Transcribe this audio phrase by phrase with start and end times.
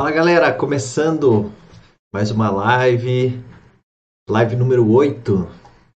[0.00, 1.52] Fala galera, começando
[2.10, 3.38] mais uma live,
[4.30, 5.46] live número 8.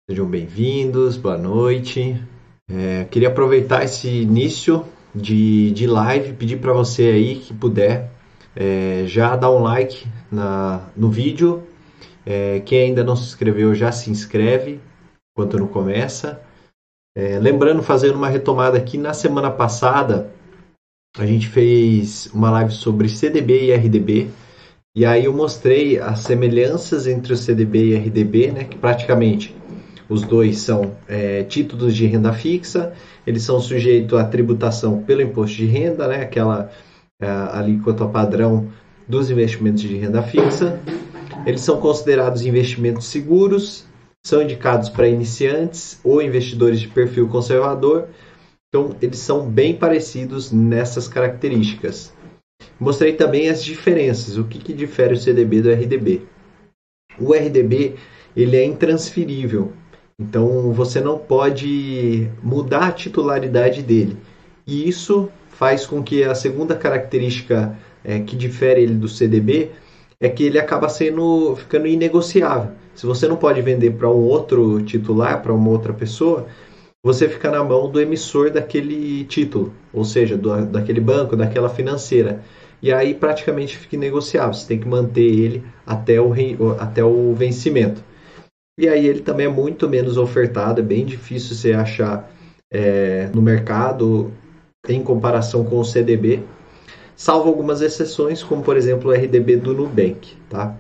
[0.10, 2.22] Sejam bem-vindos, boa noite.
[2.70, 4.84] É, queria aproveitar esse início
[5.16, 8.12] de, de live, pedir para você aí que puder
[8.54, 11.64] é, já dar um like na, no vídeo.
[12.26, 14.82] É, quem ainda não se inscreveu já se inscreve
[15.32, 16.42] enquanto não começa.
[17.16, 20.33] É, lembrando, fazendo uma retomada aqui, na semana passada
[21.18, 24.30] a gente fez uma live sobre CDB e RDB.
[24.96, 29.56] E aí eu mostrei as semelhanças entre o CDB e RDB, né, que praticamente
[30.10, 32.94] os dois são é, títulos de renda fixa,
[33.26, 36.72] eles são sujeitos à tributação pelo imposto de renda, né, aquela
[37.22, 38.68] é, alíquota padrão
[39.08, 40.80] dos investimentos de renda fixa.
[41.46, 43.86] Eles são considerados investimentos seguros,
[44.26, 48.08] são indicados para iniciantes ou investidores de perfil conservador
[48.74, 52.12] então, eles são bem parecidos nessas características.
[52.80, 56.24] Mostrei também as diferenças, o que, que difere o CDB do RDB.
[57.20, 57.94] O RDB
[58.36, 59.74] ele é intransferível,
[60.20, 64.18] então você não pode mudar a titularidade dele.
[64.66, 69.70] E isso faz com que a segunda característica é, que difere ele do CDB
[70.20, 72.72] é que ele acaba sendo ficando inegociável.
[72.96, 76.48] Se você não pode vender para um outro titular, para uma outra pessoa,
[77.04, 82.42] você fica na mão do emissor daquele título, ou seja, do, daquele banco, daquela financeira.
[82.82, 86.34] E aí praticamente fica negociável, você tem que manter ele até o,
[86.80, 88.04] até o vencimento.
[88.80, 92.32] E aí ele também é muito menos ofertado, é bem difícil você achar
[92.72, 94.32] é, no mercado
[94.88, 96.42] em comparação com o CDB,
[97.16, 100.36] salvo algumas exceções, como por exemplo o RDB do Nubank.
[100.50, 100.76] Tá?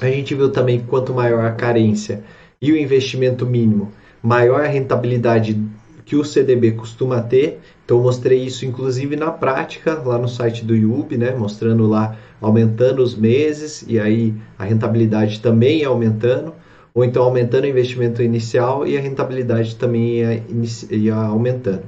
[0.00, 2.24] A gente viu também que quanto maior a carência
[2.60, 3.92] e o investimento mínimo,
[4.22, 5.60] maior a rentabilidade
[6.04, 7.60] que o CDB costuma ter.
[7.84, 13.02] Então mostrei isso inclusive na prática lá no site do IUB, né, mostrando lá aumentando
[13.02, 16.54] os meses e aí a rentabilidade também ia aumentando,
[16.94, 20.42] ou então aumentando o investimento inicial e a rentabilidade também ia,
[20.90, 21.82] ia aumentando.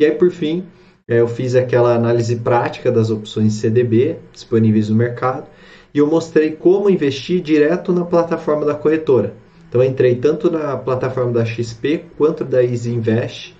[0.00, 0.64] E aí por fim,
[1.08, 5.46] é, eu fiz aquela análise prática das opções CDB disponíveis no mercado
[5.92, 9.34] e eu mostrei como investir direto na plataforma da corretora.
[9.68, 13.56] Então entrei tanto na plataforma da XP quanto da Easy Invest.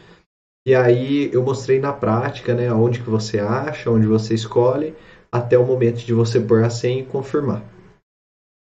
[0.66, 4.94] E aí eu mostrei na prática, né, onde que você acha, onde você escolhe,
[5.30, 7.62] até o momento de você pôr a senha e confirmar.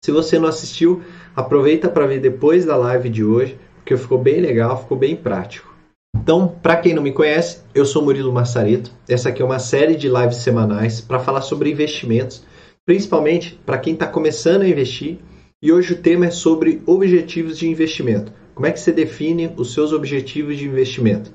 [0.04, 1.02] Se você não assistiu,
[1.34, 5.74] aproveita para ver depois da live de hoje, porque ficou bem legal, ficou bem prático.
[6.16, 8.92] Então, para quem não me conhece, eu sou Murilo Massareto.
[9.08, 12.44] Essa aqui é uma série de lives semanais para falar sobre investimentos,
[12.86, 15.18] principalmente para quem está começando a investir
[15.60, 18.32] e hoje o tema é sobre objetivos de investimento.
[18.54, 21.32] Como é que você define os seus objetivos de investimento?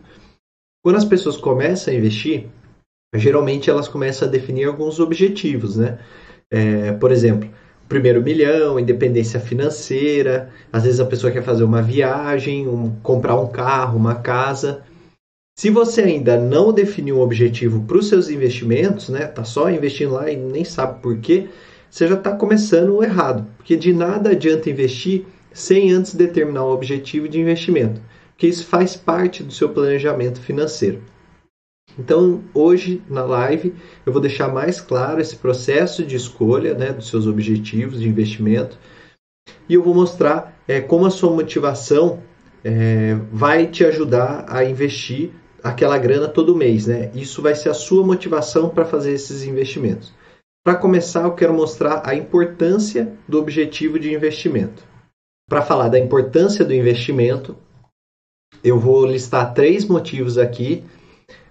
[0.84, 2.48] Quando as pessoas começam a investir,
[3.16, 6.00] geralmente elas começam a definir alguns objetivos, né?
[6.52, 7.50] É, por exemplo,
[7.88, 13.48] primeiro milhão, independência financeira, às vezes a pessoa quer fazer uma viagem, um, comprar um
[13.48, 14.84] carro, uma casa.
[15.58, 19.28] Se você ainda não definiu um objetivo para os seus investimentos, né?
[19.28, 21.48] Tá só investindo lá e nem sabe por quê,
[21.94, 27.30] você já está começando errado, porque de nada adianta investir sem antes determinar o objetivo
[27.30, 31.04] de investimento, porque isso faz parte do seu planejamento financeiro.
[31.96, 33.76] Então, hoje na live,
[34.08, 38.76] eu vou deixar mais claro esse processo de escolha né, dos seus objetivos de investimento
[39.70, 42.24] e eu vou mostrar é, como a sua motivação
[42.64, 45.30] é, vai te ajudar a investir
[45.64, 46.88] aquela grana todo mês.
[46.88, 47.12] Né?
[47.14, 50.12] Isso vai ser a sua motivação para fazer esses investimentos.
[50.64, 54.82] Para começar, eu quero mostrar a importância do objetivo de investimento.
[55.50, 57.58] Para falar da importância do investimento,
[58.64, 60.82] eu vou listar três motivos aqui,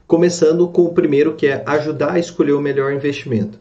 [0.06, 3.60] começando com o primeiro, que é ajudar a escolher o melhor investimento.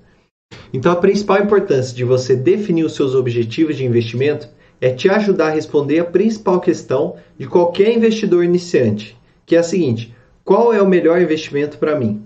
[0.72, 4.48] Então, a principal importância de você definir os seus objetivos de investimento
[4.80, 9.64] é te ajudar a responder a principal questão de qualquer investidor iniciante, que é a
[9.64, 12.26] seguinte: qual é o melhor investimento para mim?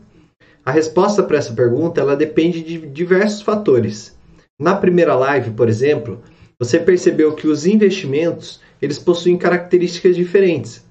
[0.66, 4.18] A resposta para essa pergunta ela depende de diversos fatores.
[4.60, 6.20] Na primeira live, por exemplo,
[6.58, 10.84] você percebeu que os investimentos eles possuem características diferentes.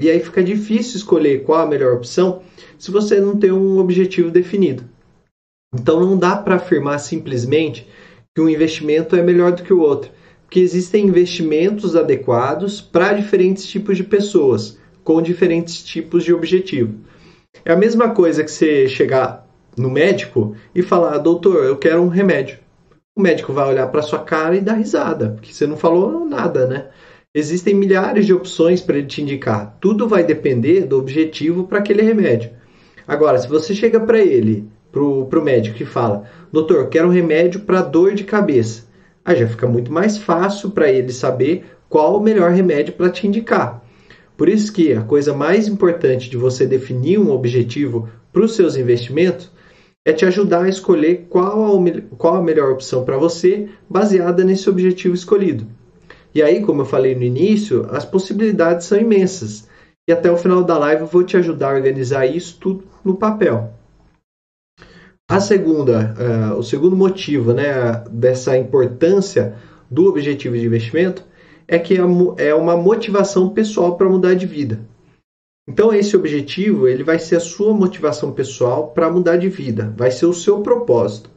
[0.00, 2.40] E aí fica difícil escolher qual a melhor opção
[2.78, 4.84] se você não tem um objetivo definido.
[5.74, 7.86] Então não dá para afirmar simplesmente
[8.34, 10.10] que um investimento é melhor do que o outro,
[10.44, 16.94] porque existem investimentos adequados para diferentes tipos de pessoas, com diferentes tipos de objetivo.
[17.64, 19.46] É a mesma coisa que você chegar
[19.76, 22.58] no médico e falar, doutor, eu quero um remédio.
[23.16, 26.66] O médico vai olhar para sua cara e dar risada, porque você não falou nada,
[26.66, 26.86] né?
[27.34, 29.76] Existem milhares de opções para ele te indicar.
[29.80, 32.50] Tudo vai depender do objetivo para aquele remédio.
[33.06, 37.60] Agora, se você chega para ele pro, pro médico que fala: Doutor, quero um remédio
[37.60, 38.86] para dor de cabeça.
[39.24, 43.26] Aí já fica muito mais fácil para ele saber qual o melhor remédio para te
[43.26, 43.82] indicar.
[44.38, 48.76] Por isso que a coisa mais importante de você definir um objetivo para os seus
[48.76, 49.50] investimentos
[50.06, 54.70] é te ajudar a escolher qual a, qual a melhor opção para você, baseada nesse
[54.70, 55.66] objetivo escolhido.
[56.32, 59.66] E aí, como eu falei no início, as possibilidades são imensas.
[60.08, 63.16] E até o final da live eu vou te ajudar a organizar isso tudo no
[63.16, 63.74] papel.
[65.28, 69.56] A segunda, uh, o segundo motivo né, dessa importância
[69.90, 71.24] do objetivo de investimento
[71.68, 72.00] é que é,
[72.48, 74.80] é uma motivação pessoal para mudar de vida.
[75.68, 80.10] Então esse objetivo ele vai ser a sua motivação pessoal para mudar de vida, vai
[80.10, 81.30] ser o seu propósito.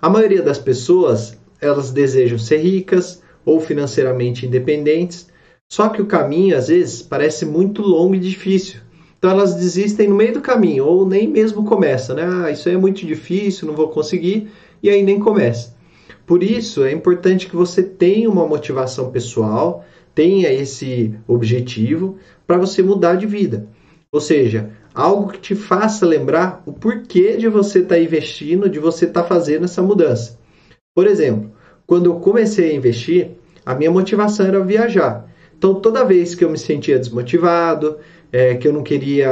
[0.00, 5.28] A maioria das pessoas elas desejam ser ricas ou financeiramente independentes,
[5.70, 8.80] só que o caminho às vezes parece muito longo e difícil.
[9.18, 12.22] Então elas desistem no meio do caminho ou nem mesmo começam, né?
[12.24, 14.48] Ah, isso é muito difícil, não vou conseguir
[14.82, 15.76] e aí nem começa.
[16.28, 19.82] Por isso é importante que você tenha uma motivação pessoal,
[20.14, 23.66] tenha esse objetivo para você mudar de vida.
[24.12, 28.78] Ou seja, algo que te faça lembrar o porquê de você estar tá investindo, de
[28.78, 30.38] você estar tá fazendo essa mudança.
[30.94, 31.50] Por exemplo,
[31.86, 33.30] quando eu comecei a investir,
[33.64, 35.26] a minha motivação era viajar.
[35.56, 37.96] Então, toda vez que eu me sentia desmotivado,
[38.30, 39.30] é, que eu não queria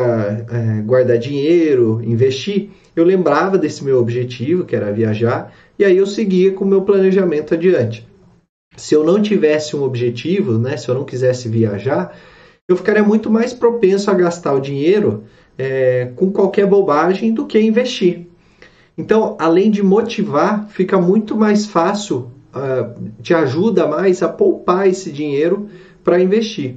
[0.50, 6.06] é, guardar dinheiro, investir, eu lembrava desse meu objetivo, que era viajar, e aí eu
[6.06, 8.08] seguia com o meu planejamento adiante.
[8.76, 12.16] Se eu não tivesse um objetivo, né, se eu não quisesse viajar,
[12.68, 15.24] eu ficaria muito mais propenso a gastar o dinheiro
[15.56, 18.26] é, com qualquer bobagem do que investir.
[18.98, 25.12] Então, além de motivar, fica muito mais fácil, uh, te ajuda mais a poupar esse
[25.12, 25.68] dinheiro
[26.02, 26.76] para investir.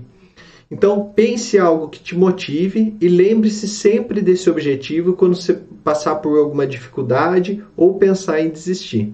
[0.71, 6.37] Então, pense algo que te motive e lembre-se sempre desse objetivo quando você passar por
[6.37, 9.13] alguma dificuldade ou pensar em desistir.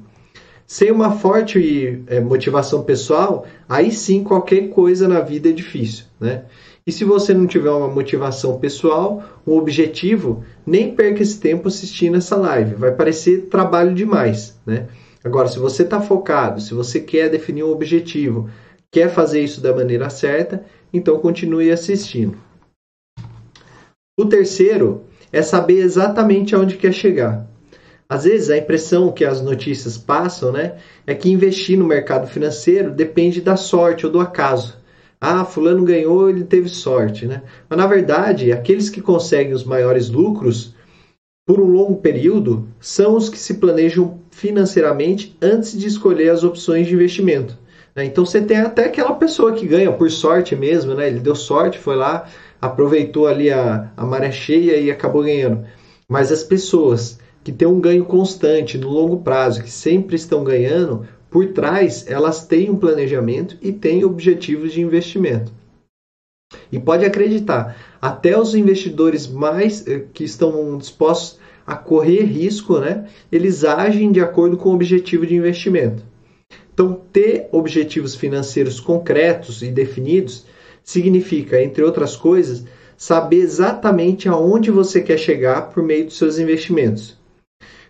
[0.67, 6.45] Sem uma forte é, motivação pessoal, aí sim qualquer coisa na vida é difícil, né?
[6.87, 12.17] E se você não tiver uma motivação pessoal, um objetivo, nem perca esse tempo assistindo
[12.17, 12.75] essa live.
[12.75, 14.87] Vai parecer trabalho demais, né?
[15.23, 18.49] Agora, se você está focado, se você quer definir um objetivo,
[18.91, 20.63] quer fazer isso da maneira certa,
[20.95, 22.37] então continue assistindo.
[24.17, 27.45] O terceiro é saber exatamente aonde quer chegar.
[28.07, 32.91] Às vezes a impressão que as notícias passam né, é que investir no mercado financeiro
[32.91, 34.77] depende da sorte ou do acaso.
[35.19, 37.41] Ah, fulano ganhou, ele teve sorte, né?
[37.67, 40.75] Mas na verdade, aqueles que conseguem os maiores lucros
[41.47, 46.87] por um longo período são os que se planejam financeiramente antes de escolher as opções
[46.87, 47.57] de investimento.
[47.95, 48.05] Né?
[48.05, 51.07] Então você tem até aquela pessoa que ganha por sorte mesmo, né?
[51.07, 52.27] Ele deu sorte, foi lá,
[52.61, 55.65] aproveitou ali a, a maré cheia e acabou ganhando.
[56.07, 61.07] Mas as pessoas que têm um ganho constante no longo prazo, que sempre estão ganhando,
[61.29, 65.51] por trás elas têm um planejamento e têm objetivos de investimento.
[66.71, 73.07] E pode acreditar, até os investidores mais eh, que estão dispostos a correr risco, né,
[73.31, 76.03] eles agem de acordo com o objetivo de investimento.
[76.75, 80.45] Então, ter objetivos financeiros concretos e definidos
[80.83, 82.65] significa, entre outras coisas,
[82.97, 87.17] saber exatamente aonde você quer chegar por meio dos seus investimentos.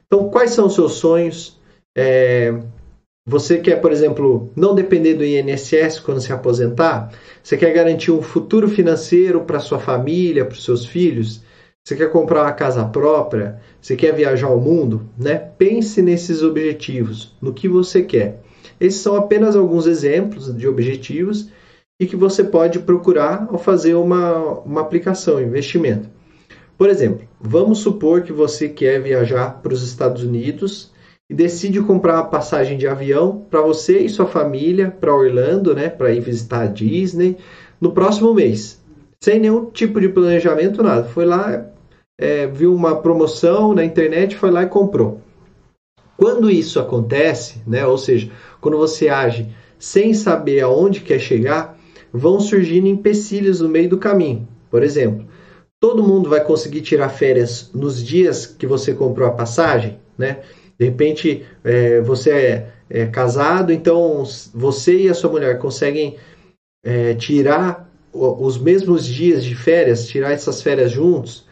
[0.06, 1.60] Então, quais são os seus sonhos?
[1.98, 2.54] É,
[3.28, 7.12] você quer, por exemplo, não depender do INSS quando se aposentar?
[7.42, 11.42] Você quer garantir um futuro financeiro para sua família, para os seus filhos?
[11.84, 13.60] Você quer comprar uma casa própria?
[13.82, 15.10] Você quer viajar ao mundo?
[15.18, 15.38] Né?
[15.58, 18.45] Pense nesses objetivos, no que você quer.
[18.80, 21.50] Esses são apenas alguns exemplos de objetivos
[22.00, 26.10] e que você pode procurar ao fazer uma, uma aplicação, investimento.
[26.78, 30.92] Por exemplo, vamos supor que você quer viajar para os Estados Unidos
[31.30, 35.90] e decide comprar uma passagem de avião para você e sua família para Orlando, né,
[35.90, 37.38] para ir visitar a Disney
[37.80, 38.84] no próximo mês,
[39.22, 41.06] sem nenhum tipo de planejamento, nada.
[41.06, 41.66] Foi lá,
[42.18, 45.22] é, viu uma promoção na internet, foi lá e comprou.
[46.18, 48.32] Quando isso acontece, né, ou seja,
[48.62, 51.78] quando você age sem saber aonde quer chegar,
[52.12, 54.48] vão surgindo empecilhos no meio do caminho.
[54.72, 55.28] Por exemplo,
[55.80, 60.40] todo mundo vai conseguir tirar férias nos dias que você comprou a passagem, né?
[60.80, 66.18] De repente, é, você é, é, casado, então você e a sua mulher conseguem
[66.84, 71.46] é, tirar os mesmos dias de férias, tirar essas férias juntos.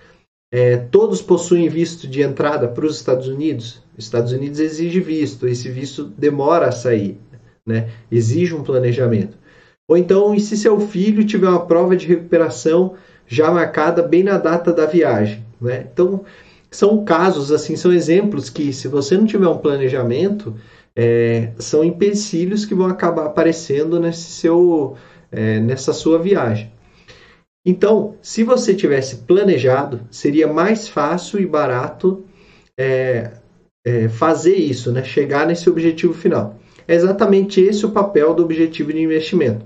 [0.52, 3.83] É, todos possuem visto de entrada para os Estados Unidos.
[3.98, 7.20] Os Estados Unidos exige visto, esse visto demora a sair,
[7.66, 7.90] né?
[8.12, 9.38] exige um planejamento.
[9.88, 12.94] Ou então, e se seu filho tiver uma prova de recuperação
[13.28, 15.44] já marcada bem na data da viagem?
[15.62, 15.88] Né?
[15.92, 16.24] Então,
[16.72, 20.56] são casos, assim, são exemplos que, se você não tiver um planejamento,
[20.96, 24.96] é, são empecilhos que vão acabar aparecendo nesse seu,
[25.32, 26.72] é, nessa sua viagem.
[27.66, 32.26] Então, se você tivesse planejado, seria mais fácil e barato
[32.78, 33.32] é,
[33.86, 35.04] é, fazer isso, né?
[35.04, 36.60] chegar nesse objetivo final.
[36.88, 39.66] É exatamente esse o papel do objetivo de investimento.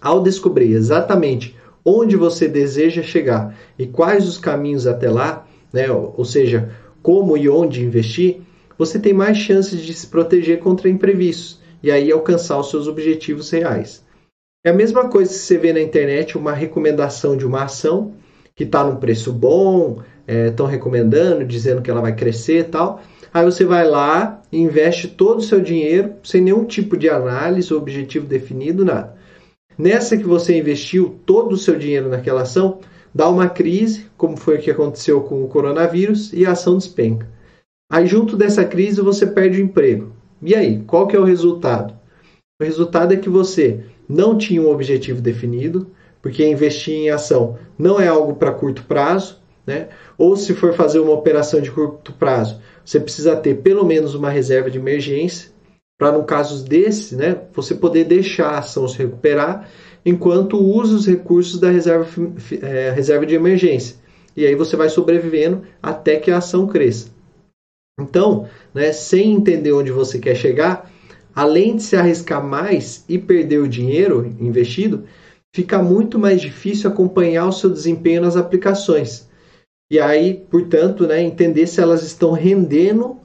[0.00, 5.90] Ao descobrir exatamente onde você deseja chegar e quais os caminhos até lá, né?
[5.90, 6.70] ou seja,
[7.02, 8.42] como e onde investir,
[8.76, 13.50] você tem mais chances de se proteger contra imprevistos e aí alcançar os seus objetivos
[13.50, 14.04] reais.
[14.64, 18.14] É a mesma coisa que você vê na internet uma recomendação de uma ação
[18.54, 23.00] que está num preço bom, estão é, recomendando, dizendo que ela vai crescer e tal.
[23.32, 27.72] Aí você vai lá e investe todo o seu dinheiro sem nenhum tipo de análise,
[27.72, 29.16] objetivo definido, nada.
[29.78, 32.80] Nessa que você investiu todo o seu dinheiro naquela ação,
[33.14, 37.26] dá uma crise, como foi o que aconteceu com o coronavírus, e a ação despenca.
[37.90, 40.12] Aí junto dessa crise você perde o emprego.
[40.42, 41.94] E aí, qual que é o resultado?
[42.60, 48.00] O resultado é que você não tinha um objetivo definido, porque investir em ação não
[48.00, 49.88] é algo para curto prazo, né?
[50.18, 52.60] Ou se for fazer uma operação de curto prazo,
[52.90, 55.50] você precisa ter pelo menos uma reserva de emergência,
[55.96, 59.68] para no caso desse, né, você poder deixar a ação se recuperar
[60.04, 62.08] enquanto usa os recursos da reserva,
[62.60, 63.94] é, reserva de emergência.
[64.36, 67.10] E aí você vai sobrevivendo até que a ação cresça.
[68.00, 70.90] Então, né, sem entender onde você quer chegar,
[71.32, 75.04] além de se arriscar mais e perder o dinheiro investido,
[75.54, 79.29] fica muito mais difícil acompanhar o seu desempenho nas aplicações.
[79.90, 83.18] E aí, portanto, né, entender se elas estão rendendo,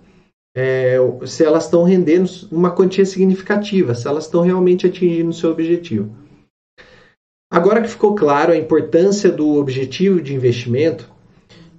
[0.58, 5.52] é, se elas estão rendendo uma quantia significativa, se elas estão realmente atingindo o seu
[5.52, 6.16] objetivo.
[7.52, 11.14] Agora que ficou claro a importância do objetivo de investimento,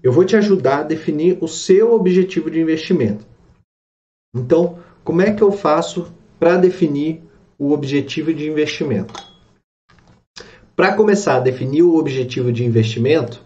[0.02, 3.26] eu vou te ajudar a definir o seu objetivo de investimento.
[4.34, 7.22] Então, como é que eu faço para definir
[7.58, 9.14] o objetivo de investimento?
[10.76, 13.45] Para começar a definir o objetivo de investimento,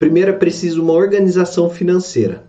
[0.00, 2.44] Primeiro é preciso uma organização financeira.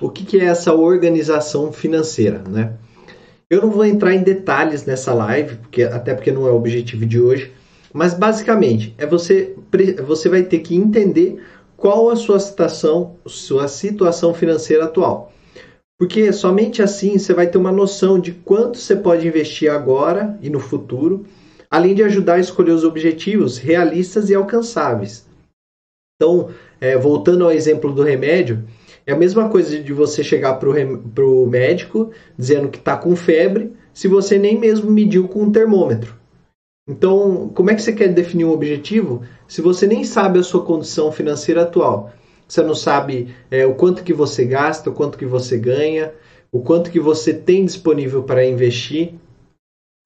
[0.00, 2.40] O que, que é essa organização financeira?
[2.48, 2.74] Né?
[3.50, 7.04] Eu não vou entrar em detalhes nessa live, porque, até porque não é o objetivo
[7.04, 7.52] de hoje,
[7.92, 9.56] mas basicamente é você,
[10.06, 11.42] você vai ter que entender
[11.76, 15.32] qual a sua situação, sua situação financeira atual.
[15.98, 20.48] Porque somente assim você vai ter uma noção de quanto você pode investir agora e
[20.48, 21.26] no futuro,
[21.68, 25.27] além de ajudar a escolher os objetivos realistas e alcançáveis.
[26.20, 28.64] Então, é, voltando ao exemplo do remédio,
[29.06, 33.72] é a mesma coisa de você chegar para o médico dizendo que está com febre,
[33.94, 36.18] se você nem mesmo mediu com um termômetro.
[36.88, 40.64] Então, como é que você quer definir um objetivo se você nem sabe a sua
[40.64, 42.12] condição financeira atual?
[42.48, 46.12] Você não sabe é, o quanto que você gasta, o quanto que você ganha,
[46.50, 49.14] o quanto que você tem disponível para investir.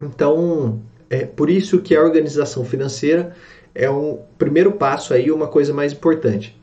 [0.03, 3.35] Então, é por isso que a organização financeira
[3.75, 6.59] é um primeiro passo aí, uma coisa mais importante.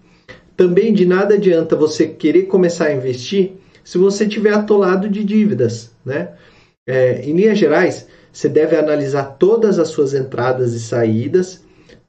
[0.56, 5.92] Também de nada adianta você querer começar a investir se você tiver atolado de dívidas,
[6.06, 6.30] né?
[6.88, 11.63] É, em linhas gerais, você deve analisar todas as suas entradas e saídas,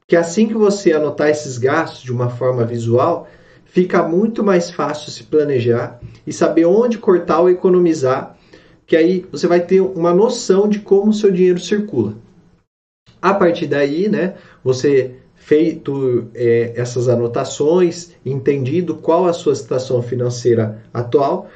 [0.07, 3.27] que assim que você anotar esses gastos de uma forma visual,
[3.65, 8.35] fica muito mais fácil se planejar e saber onde cortar ou economizar,
[8.85, 12.15] que aí você vai ter uma noção de como o seu dinheiro circula.
[13.21, 20.83] A partir daí, né, você feito é, essas anotações, entendido qual a sua situação financeira
[20.93, 21.49] atual,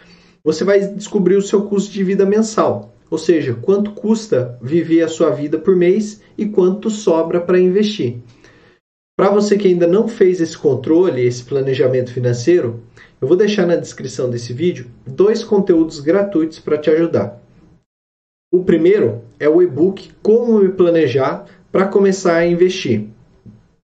[0.44, 5.08] você vai descobrir o seu custo de vida mensal, ou seja, quanto custa viver a
[5.08, 8.18] sua vida por mês e quanto sobra para investir.
[9.18, 12.82] Para você que ainda não fez esse controle, esse planejamento financeiro,
[13.22, 17.42] eu vou deixar na descrição desse vídeo dois conteúdos gratuitos para te ajudar.
[18.52, 21.46] O primeiro é o e-book Como me planejar
[21.76, 23.10] para começar a investir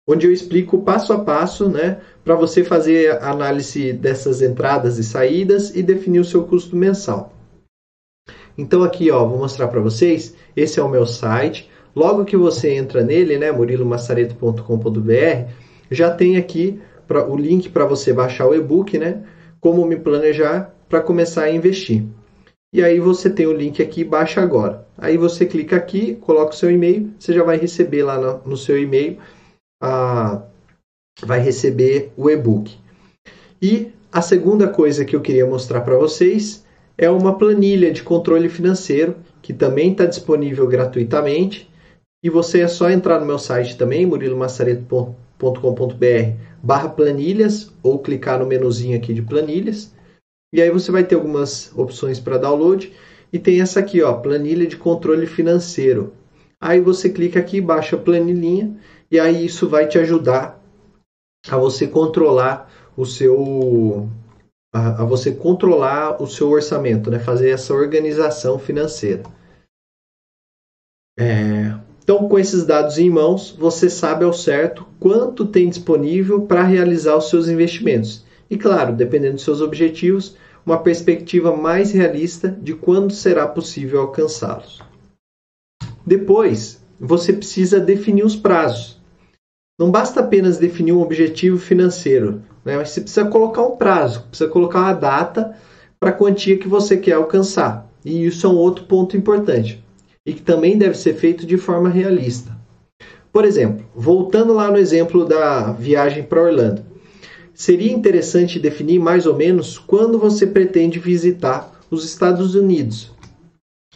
[0.09, 5.03] onde eu explico passo a passo, né, para você fazer a análise dessas entradas e
[5.03, 7.35] saídas e definir o seu custo mensal.
[8.57, 11.69] Então aqui, ó, vou mostrar para vocês, esse é o meu site.
[11.95, 15.51] Logo que você entra nele, né, murilomassareto.com.br,
[15.91, 19.21] já tem aqui pra, o link para você baixar o e-book, né,
[19.61, 22.03] como me planejar para começar a investir.
[22.73, 24.85] E aí você tem o link aqui, baixa agora.
[24.97, 28.57] Aí você clica aqui, coloca o seu e-mail, você já vai receber lá no, no
[28.57, 29.17] seu e-mail
[29.81, 30.43] a,
[31.23, 32.75] vai receber o e-book.
[33.61, 36.65] E a segunda coisa que eu queria mostrar para vocês
[36.97, 41.69] é uma planilha de controle financeiro que também está disponível gratuitamente.
[42.23, 48.45] E você é só entrar no meu site também, murilomassareto.com.br barra planilhas ou clicar no
[48.45, 49.93] menuzinho aqui de planilhas.
[50.53, 52.93] E aí você vai ter algumas opções para download
[53.31, 56.13] e tem essa aqui, ó, planilha de controle financeiro.
[56.59, 58.75] Aí você clica aqui, baixa a planilhinha
[59.11, 60.61] e aí isso vai te ajudar
[61.47, 64.09] a você controlar o seu
[64.73, 67.19] a, a você controlar o seu orçamento, né?
[67.19, 69.23] Fazer essa organização financeira.
[71.19, 71.73] É,
[72.03, 77.17] então, com esses dados em mãos, você sabe ao certo quanto tem disponível para realizar
[77.17, 78.25] os seus investimentos.
[78.49, 80.35] E claro, dependendo dos seus objetivos,
[80.65, 84.81] uma perspectiva mais realista de quando será possível alcançá-los.
[86.05, 88.99] Depois, você precisa definir os prazos.
[89.79, 92.77] Não basta apenas definir um objetivo financeiro, né?
[92.77, 95.55] mas você precisa colocar um prazo, precisa colocar uma data
[95.99, 97.87] para a quantia que você quer alcançar.
[98.03, 99.83] E isso é um outro ponto importante
[100.27, 102.51] e que também deve ser feito de forma realista.
[103.31, 106.83] Por exemplo, voltando lá no exemplo da viagem para Orlando,
[107.57, 113.11] seria interessante definir mais ou menos quando você pretende visitar os Estados Unidos.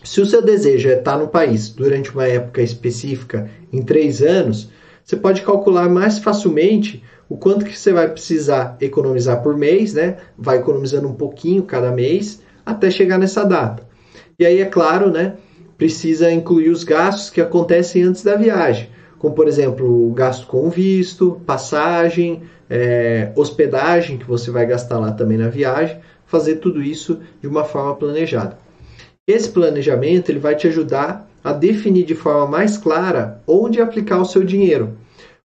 [0.04, 4.72] Se o seu desejo é estar no país durante uma época específica, em três anos,
[5.06, 10.18] você pode calcular mais facilmente o quanto que você vai precisar economizar por mês, né?
[10.36, 13.88] Vai economizando um pouquinho cada mês até chegar nessa data.
[14.40, 15.36] E aí, é claro, né?
[15.78, 18.90] Precisa incluir os gastos que acontecem antes da viagem,
[19.22, 25.12] como por exemplo o gasto com visto, passagem, é, hospedagem que você vai gastar lá
[25.12, 28.58] também na viagem, fazer tudo isso de uma forma planejada.
[29.28, 34.26] Esse planejamento ele vai te ajudar a definir de forma mais clara onde aplicar o
[34.26, 34.98] seu dinheiro.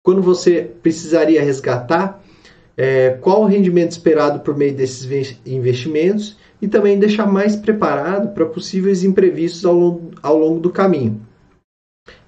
[0.04, 2.24] Quando você precisaria resgatar,
[2.78, 8.46] é, qual o rendimento esperado por meio desses investimentos e também deixar mais preparado para
[8.46, 11.20] possíveis imprevistos ao longo, ao longo do caminho.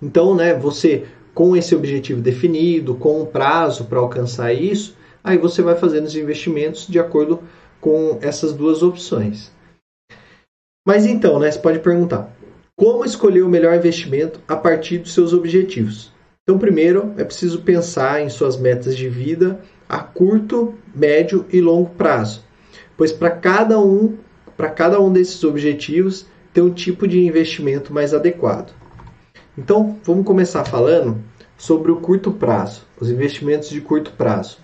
[0.01, 1.05] Então, né, você
[1.37, 6.15] com esse objetivo definido, com um prazo para alcançar isso, aí você vai fazendo os
[6.15, 7.43] investimentos de acordo
[7.79, 9.51] com essas duas opções.
[10.83, 12.35] Mas então, né, você pode perguntar:
[12.75, 16.11] como escolher o melhor investimento a partir dos seus objetivos?
[16.41, 21.91] Então, primeiro é preciso pensar em suas metas de vida a curto, médio e longo
[21.91, 22.43] prazo,
[22.97, 24.17] pois para cada um,
[24.57, 28.73] para cada um desses objetivos tem um tipo de investimento mais adequado.
[29.57, 31.17] Então, vamos começar falando
[31.57, 34.59] sobre o curto prazo, os investimentos de curto prazo.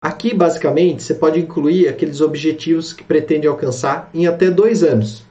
[0.00, 5.24] Aqui, basicamente, você pode incluir aqueles objetivos que pretende alcançar em até dois anos.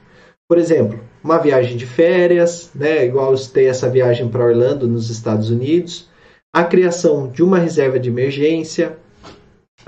[0.48, 5.10] Por exemplo, uma viagem de férias, né, igual eu citei essa viagem para Orlando, nos
[5.10, 6.08] Estados Unidos,
[6.54, 8.96] a criação de uma reserva de emergência.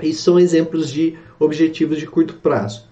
[0.03, 2.90] Isso são exemplos de objetivos de curto prazo.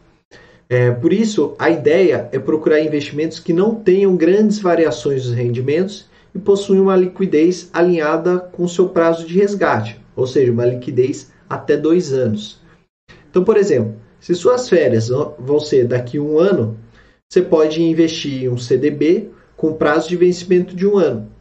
[0.72, 6.08] É, por isso, a ideia é procurar investimentos que não tenham grandes variações dos rendimentos
[6.34, 11.76] e possuem uma liquidez alinhada com seu prazo de resgate, ou seja, uma liquidez até
[11.76, 12.62] dois anos.
[13.30, 16.78] Então, por exemplo, se suas férias vão ser daqui a um ano,
[17.28, 21.32] você pode investir em um CDB com prazo de vencimento de um ano.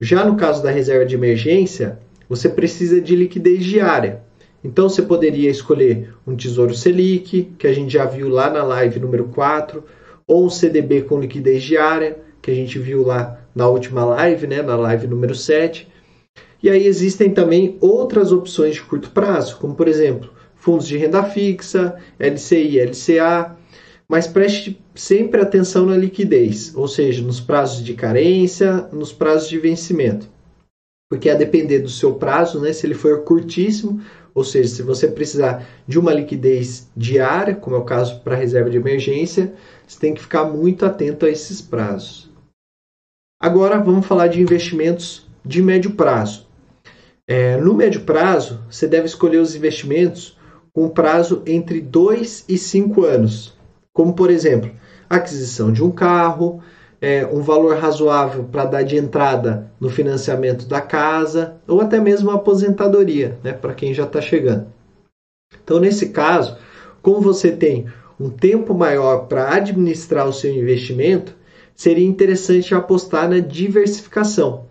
[0.00, 4.22] Já no caso da reserva de emergência, você precisa de liquidez diária.
[4.66, 8.98] Então você poderia escolher um Tesouro Selic, que a gente já viu lá na live
[8.98, 9.84] número 4,
[10.26, 14.62] ou um CDB com liquidez diária, que a gente viu lá na última live, né,
[14.62, 15.86] na live número 7.
[16.60, 21.22] E aí existem também outras opções de curto prazo, como por exemplo, fundos de renda
[21.22, 23.56] fixa, LCI, LCA,
[24.08, 29.60] mas preste sempre atenção na liquidez, ou seja, nos prazos de carência, nos prazos de
[29.60, 30.28] vencimento.
[31.08, 34.00] Porque a depender do seu prazo, né, se ele for curtíssimo,
[34.36, 38.70] ou seja, se você precisar de uma liquidez diária, como é o caso para reserva
[38.70, 39.52] de emergência,
[39.84, 42.30] você tem que ficar muito atento a esses prazos.
[43.40, 46.46] Agora vamos falar de investimentos de médio prazo.
[47.26, 50.38] É, no médio prazo, você deve escolher os investimentos
[50.72, 53.56] com prazo entre 2 e 5 anos
[53.96, 54.70] como por exemplo,
[55.08, 56.62] aquisição de um carro,
[57.00, 62.30] é, um valor razoável para dar de entrada no financiamento da casa ou até mesmo
[62.30, 64.66] a aposentadoria, né, para quem já está chegando.
[65.62, 66.56] Então, nesse caso,
[67.02, 67.86] como você tem
[68.18, 71.36] um tempo maior para administrar o seu investimento,
[71.74, 74.64] seria interessante apostar na diversificação,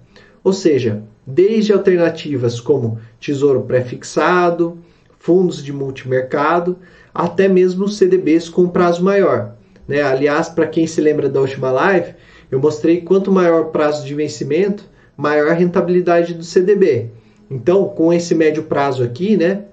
[0.44, 4.80] ou seja, desde alternativas como tesouro pré-fixado,
[5.20, 6.78] fundos de multimercado,
[7.14, 9.55] até mesmo CDBs com prazo maior.
[9.88, 10.02] Né?
[10.02, 12.14] Aliás, para quem se lembra da última live,
[12.52, 14.84] eu mostrei quanto maior o prazo de vencimento,
[15.18, 17.10] maior a rentabilidade do CDB.
[17.50, 19.66] Então, com esse médio prazo aqui, né,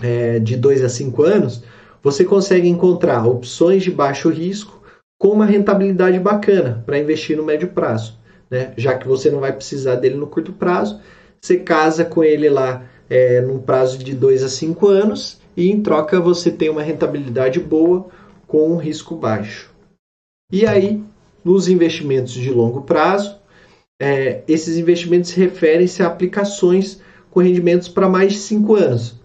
[0.00, 1.62] é, de 2 a 5 anos,
[2.02, 4.82] você consegue encontrar opções de baixo risco
[5.18, 8.18] com uma rentabilidade bacana para investir no médio prazo.
[8.50, 8.72] Né?
[8.76, 11.00] Já que você não vai precisar dele no curto prazo,
[11.40, 15.80] você casa com ele lá é, num prazo de 2 a 5 anos e em
[15.80, 18.08] troca você tem uma rentabilidade boa
[18.52, 19.72] com um risco baixo.
[20.52, 21.02] E aí,
[21.42, 23.40] nos investimentos de longo prazo,
[23.98, 29.18] é, esses investimentos referem-se a aplicações com rendimentos para mais de 5 anos.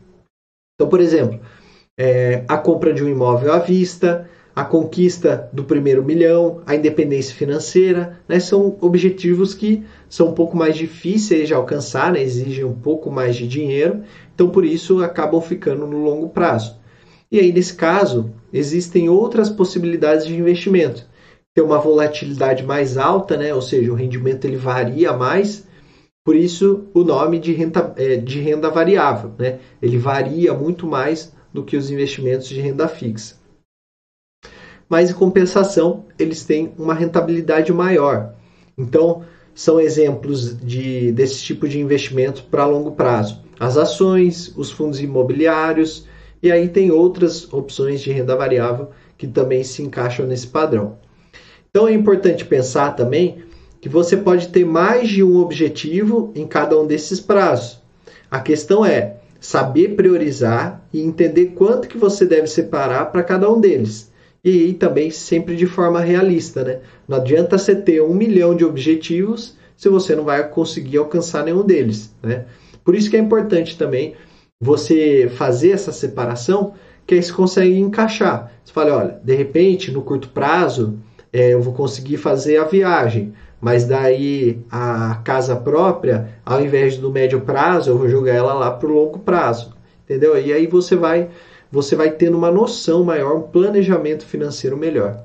[0.76, 1.42] Então, por exemplo,
[2.00, 7.36] é, a compra de um imóvel à vista, a conquista do primeiro milhão, a independência
[7.36, 12.80] financeira, né, são objetivos que são um pouco mais difíceis de alcançar, né, exigem um
[12.80, 16.80] pouco mais de dinheiro, então por isso acabam ficando no longo prazo.
[17.30, 21.06] E aí, nesse caso, existem outras possibilidades de investimento.
[21.56, 25.68] Tem uma volatilidade mais alta, né, ou seja, o rendimento ele varia mais,
[26.24, 29.32] por isso o nome de renda, é, de renda variável.
[29.38, 29.60] Né?
[29.82, 33.38] Ele varia muito mais do que os investimentos de renda fixa.
[34.90, 38.36] Mas em compensação, eles têm uma rentabilidade maior.
[38.78, 43.42] Então, são exemplos de, desse tipo de investimento para longo prazo.
[43.60, 46.06] As ações, os fundos imobiliários,
[46.42, 50.98] e aí tem outras opções de renda variável que também se encaixam nesse padrão.
[51.70, 53.44] Então é importante pensar também
[53.82, 57.82] que você pode ter mais de um objetivo em cada um desses prazos.
[58.30, 63.60] A questão é saber priorizar e entender quanto que você deve separar para cada um
[63.60, 64.12] deles.
[64.44, 66.80] E aí também sempre de forma realista, né?
[67.08, 71.64] Não adianta você ter um milhão de objetivos se você não vai conseguir alcançar nenhum
[71.64, 72.46] deles, né?
[72.84, 74.16] Por isso que é importante também
[74.60, 76.74] você fazer essa separação,
[77.06, 78.52] que aí você consegue encaixar.
[78.64, 81.00] Você fala, olha, de repente, no curto prazo,
[81.32, 87.12] é, eu vou conseguir fazer a viagem, mas daí a casa própria, ao invés do
[87.12, 90.40] médio prazo, eu vou jogar ela lá para o longo prazo, entendeu?
[90.40, 91.30] E aí você vai,
[91.72, 95.24] você vai tendo uma noção maior, um planejamento financeiro melhor.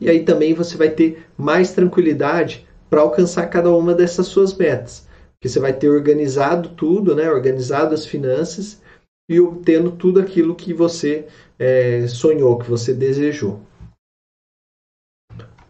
[0.00, 5.05] E aí também você vai ter mais tranquilidade para alcançar cada uma dessas suas metas,
[5.46, 7.30] porque você vai ter organizado tudo, né?
[7.30, 8.82] Organizado as finanças
[9.30, 11.26] e obtendo tudo aquilo que você
[11.58, 13.60] é, sonhou, que você desejou.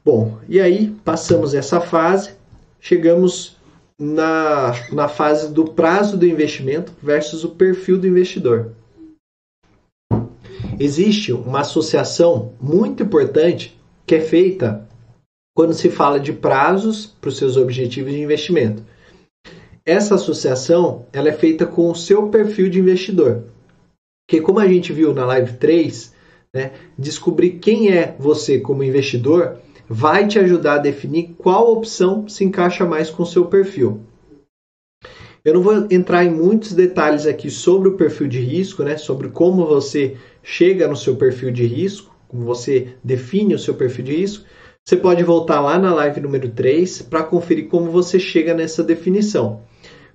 [0.04, 2.36] Bom, e aí passamos essa fase,
[2.80, 3.56] chegamos
[4.00, 8.72] na, na fase do prazo do investimento versus o perfil do investidor.
[10.78, 14.86] Existe uma associação muito importante que é feita
[15.54, 18.82] quando se fala de prazos para os seus objetivos de investimento.
[19.86, 23.44] Essa associação ela é feita com o seu perfil de investidor.
[24.26, 26.12] Porque como a gente viu na live 3,
[26.52, 32.42] né, descobrir quem é você como investidor vai te ajudar a definir qual opção se
[32.44, 34.00] encaixa mais com o seu perfil.
[35.44, 38.96] Eu não vou entrar em muitos detalhes aqui sobre o perfil de risco, né?
[38.96, 44.04] sobre como você chega no seu perfil de risco, como você define o seu perfil
[44.04, 44.44] de risco.
[44.88, 49.62] Você pode voltar lá na live número 3 para conferir como você chega nessa definição.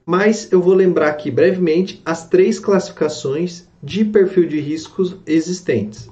[0.05, 6.09] Mas eu vou lembrar aqui brevemente as três classificações de perfil de riscos existentes.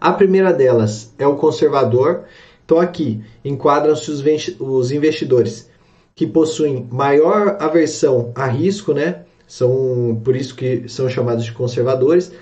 [0.00, 2.24] A primeira delas é o conservador.
[2.64, 4.10] Então, aqui enquadram-se
[4.58, 5.70] os investidores
[6.16, 9.22] que possuem maior aversão a risco, né?
[9.46, 12.32] São por isso que são chamados de conservadores,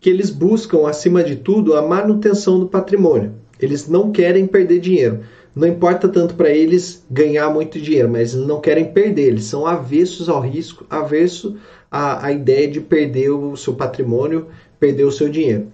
[0.00, 3.43] que eles buscam acima de tudo a manutenção do patrimônio.
[3.60, 5.20] Eles não querem perder dinheiro.
[5.54, 9.28] Não importa tanto para eles ganhar muito dinheiro, mas eles não querem perder.
[9.28, 11.54] Eles são avessos ao risco, avessos
[11.90, 14.48] à, à ideia de perder o seu patrimônio,
[14.80, 15.68] perder o seu dinheiro.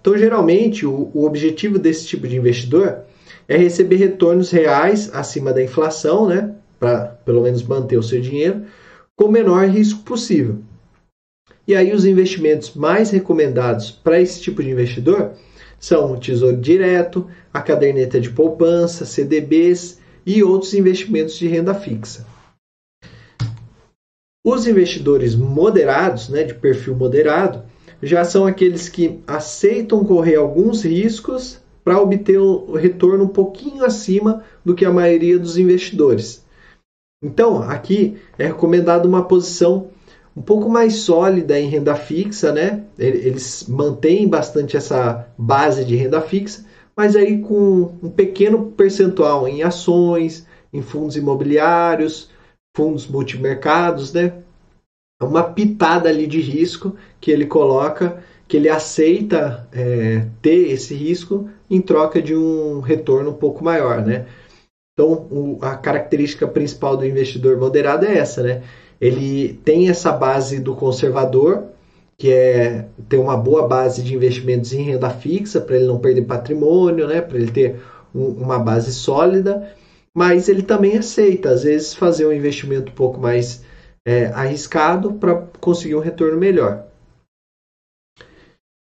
[0.00, 3.00] Então, geralmente, o, o objetivo desse tipo de investidor
[3.46, 6.54] é receber retornos reais acima da inflação, né?
[6.80, 8.62] Para pelo menos manter o seu dinheiro,
[9.14, 10.58] com o menor risco possível.
[11.66, 15.32] E aí, os investimentos mais recomendados para esse tipo de investidor
[15.78, 22.26] são o Tesouro Direto, a caderneta de poupança, CDBs e outros investimentos de renda fixa.
[24.44, 27.62] Os investidores moderados, né, de perfil moderado,
[28.02, 34.44] já são aqueles que aceitam correr alguns riscos para obter o retorno um pouquinho acima
[34.64, 36.44] do que a maioria dos investidores.
[37.22, 39.88] Então, aqui é recomendado uma posição
[40.38, 42.84] um pouco mais sólida em renda fixa, né?
[42.96, 46.64] Eles mantêm bastante essa base de renda fixa,
[46.96, 52.30] mas aí com um pequeno percentual em ações, em fundos imobiliários,
[52.76, 54.32] fundos multimercados, né?
[55.20, 61.50] uma pitada ali de risco que ele coloca, que ele aceita é, ter esse risco
[61.68, 64.26] em troca de um retorno um pouco maior, né?
[64.94, 68.62] Então, o, a característica principal do investidor moderado é essa, né?
[69.00, 71.66] Ele tem essa base do conservador,
[72.16, 76.22] que é ter uma boa base de investimentos em renda fixa para ele não perder
[76.22, 77.20] patrimônio, né?
[77.20, 77.80] Para ele ter
[78.14, 79.72] um, uma base sólida
[80.18, 83.64] mas ele também aceita, às vezes, fazer um investimento um pouco mais
[84.04, 86.86] é, arriscado para conseguir um retorno melhor.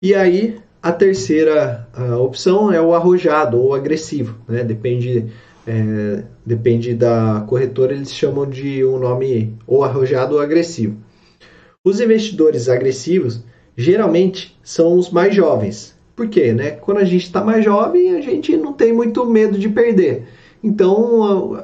[0.02, 4.64] E aí, a terceira a opção é o arrojado ou agressivo, né?
[4.64, 5.32] depende,
[5.70, 10.98] é, depende da corretora, eles chamam de um nome ou arrojado ou agressivo.
[11.86, 13.44] Os investidores agressivos
[13.78, 15.96] geralmente são os mais jovens.
[16.16, 16.54] Por quê?
[16.54, 16.72] Né?
[16.72, 20.24] Quando a gente está mais jovem, a gente não tem muito medo de perder.
[20.64, 21.64] Então,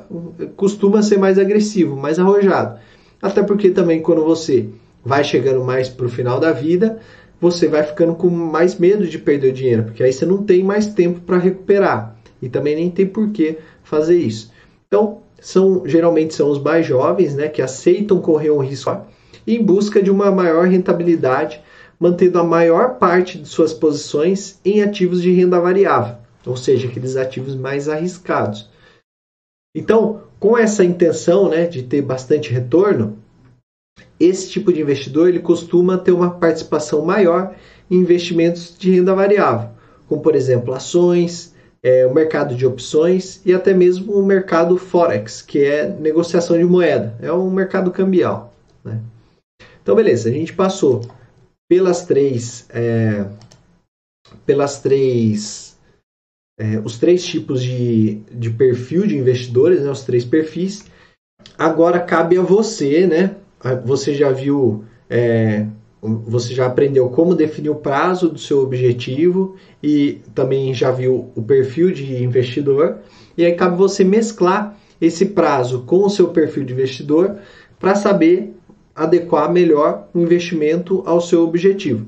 [0.55, 2.79] costuma ser mais agressivo, mais arrojado.
[3.19, 4.69] Até porque também quando você
[5.03, 6.99] vai chegando mais para o final da vida,
[7.41, 10.63] você vai ficando com mais medo de perder o dinheiro, porque aí você não tem
[10.63, 12.14] mais tempo para recuperar
[12.45, 14.51] e também nem tem por que fazer isso.
[14.88, 19.05] Então, são geralmente são os mais jovens, né, que aceitam correr um risco
[19.47, 21.62] em busca de uma maior rentabilidade,
[21.99, 27.15] mantendo a maior parte de suas posições em ativos de renda variável, ou seja, aqueles
[27.15, 28.69] ativos mais arriscados.
[29.75, 33.17] Então, com essa intenção, né, de ter bastante retorno,
[34.19, 37.55] esse tipo de investidor ele costuma ter uma participação maior
[37.89, 39.69] em investimentos de renda variável,
[40.08, 41.54] como por exemplo ações,
[41.86, 46.63] é, o mercado de opções e até mesmo o mercado forex, que é negociação de
[46.63, 48.52] moeda, é um mercado cambial.
[48.84, 49.00] Né?
[49.84, 51.02] Então, beleza, a gente passou
[51.69, 53.28] pelas três, é,
[54.48, 55.78] pelas três,
[56.60, 60.86] é, os três tipos de, de perfil de investidores, né, os três perfis.
[61.56, 63.36] Agora cabe a você, né,
[63.86, 65.67] você já viu, é,
[66.25, 71.41] você já aprendeu como definir o prazo do seu objetivo e também já viu o
[71.41, 72.97] perfil de investidor.
[73.37, 77.37] E aí cabe você mesclar esse prazo com o seu perfil de investidor
[77.79, 78.53] para saber
[78.95, 82.07] adequar melhor o investimento ao seu objetivo.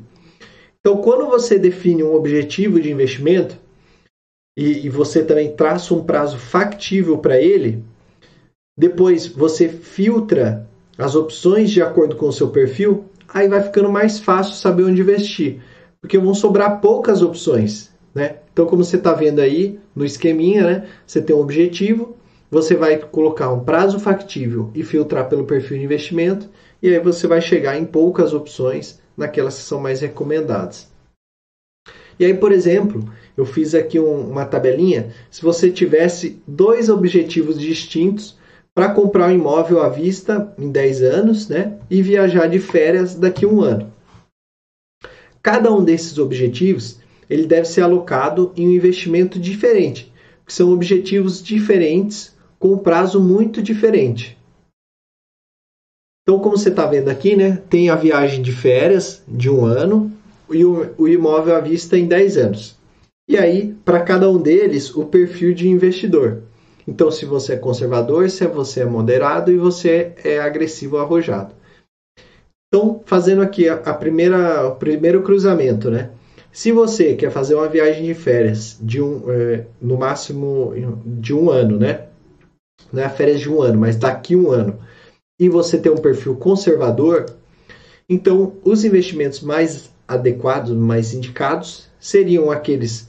[0.79, 3.57] Então, quando você define um objetivo de investimento
[4.57, 7.83] e, e você também traça um prazo factível para ele,
[8.77, 10.65] depois você filtra
[10.97, 15.01] as opções de acordo com o seu perfil, aí vai ficando mais fácil saber onde
[15.01, 15.61] investir,
[16.01, 18.37] porque vão sobrar poucas opções, né?
[18.51, 20.87] Então, como você está vendo aí no esqueminha, né?
[21.05, 22.15] Você tem um objetivo,
[22.49, 26.49] você vai colocar um prazo factível e filtrar pelo perfil de investimento,
[26.81, 30.89] e aí você vai chegar em poucas opções naquelas que são mais recomendadas.
[32.19, 35.13] E aí, por exemplo, eu fiz aqui um, uma tabelinha.
[35.29, 38.36] Se você tivesse dois objetivos distintos,
[38.77, 43.43] para comprar um imóvel à vista em 10 anos né, e viajar de férias daqui
[43.43, 43.91] a um ano.
[45.41, 50.13] Cada um desses objetivos ele deve ser alocado em um investimento diferente,
[50.45, 54.37] que são objetivos diferentes com um prazo muito diferente.
[56.21, 60.11] Então, como você está vendo aqui, né, tem a viagem de férias de um ano
[60.51, 62.77] e o, imóvel à vista em 10 anos.
[63.27, 66.43] E aí, para cada um deles, o perfil de investidor.
[66.87, 71.53] Então, se você é conservador, se você é moderado e você é agressivo ou arrojado.
[72.67, 76.11] Então, fazendo aqui a, a primeira, o primeiro cruzamento, né?
[76.51, 80.73] Se você quer fazer uma viagem de férias de um, é, no máximo
[81.05, 82.07] de um ano, né?
[82.91, 84.79] Não é férias de um ano, mas daqui um ano,
[85.39, 87.25] e você tem um perfil conservador,
[88.09, 93.06] então os investimentos mais adequados, mais indicados, seriam aqueles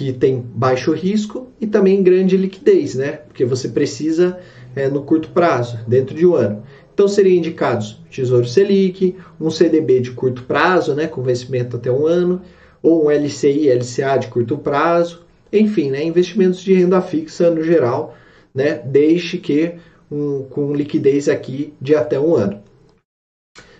[0.00, 3.20] que tem baixo risco e também grande liquidez, né?
[3.28, 4.38] Porque você precisa
[4.74, 6.62] é, no curto prazo, dentro de um ano.
[6.94, 12.06] Então seriam indicados Tesouro Selic, um CDB de curto prazo, né, com vencimento até um
[12.06, 12.40] ano,
[12.82, 15.20] ou um LCI, LCA de curto prazo,
[15.52, 18.16] enfim, né, investimentos de renda fixa no geral,
[18.54, 19.74] né, desde que
[20.10, 22.58] um, com liquidez aqui de até um ano.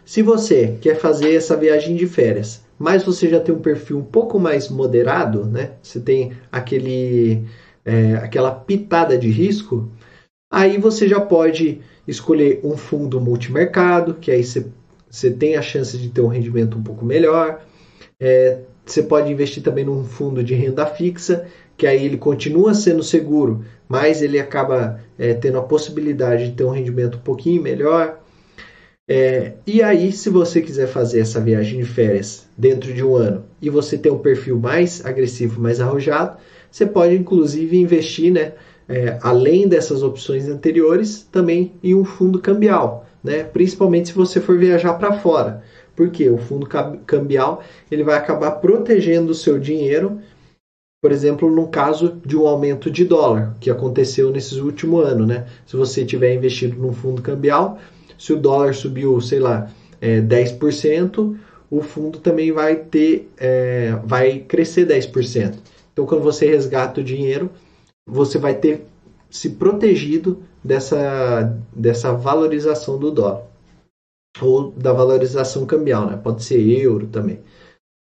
[0.05, 4.03] Se você quer fazer essa viagem de férias mas você já tem um perfil um
[4.03, 5.73] pouco mais moderado, né?
[5.83, 7.45] Você tem aquele,
[7.85, 9.91] é, aquela pitada de risco,
[10.51, 16.09] aí você já pode escolher um fundo multimercado, que aí você, tem a chance de
[16.09, 17.63] ter um rendimento um pouco melhor.
[18.19, 23.03] É, você pode investir também num fundo de renda fixa, que aí ele continua sendo
[23.03, 28.21] seguro, mas ele acaba é, tendo a possibilidade de ter um rendimento um pouquinho melhor.
[29.13, 33.43] É, e aí, se você quiser fazer essa viagem de férias dentro de um ano
[33.61, 36.37] e você tem um perfil mais agressivo, mais arrojado,
[36.71, 38.53] você pode inclusive investir, né,
[38.89, 44.57] é, além dessas opções anteriores, também em um fundo cambial, né, principalmente se você for
[44.57, 45.65] viajar para fora,
[45.97, 46.69] porque o fundo
[47.05, 50.21] cambial ele vai acabar protegendo o seu dinheiro,
[51.03, 55.47] por exemplo, no caso de um aumento de dólar que aconteceu nesses últimos anos, né?
[55.67, 57.79] Se você tiver investido num fundo cambial,
[58.21, 61.39] se o dólar subiu, sei lá, é, 10%,
[61.71, 65.55] o fundo também vai ter, é, vai crescer 10%.
[65.91, 67.51] Então, quando você resgata o dinheiro,
[68.07, 68.85] você vai ter
[69.31, 73.43] se protegido dessa, dessa valorização do dólar
[74.39, 76.21] ou da valorização cambial, né?
[76.23, 77.41] Pode ser euro também.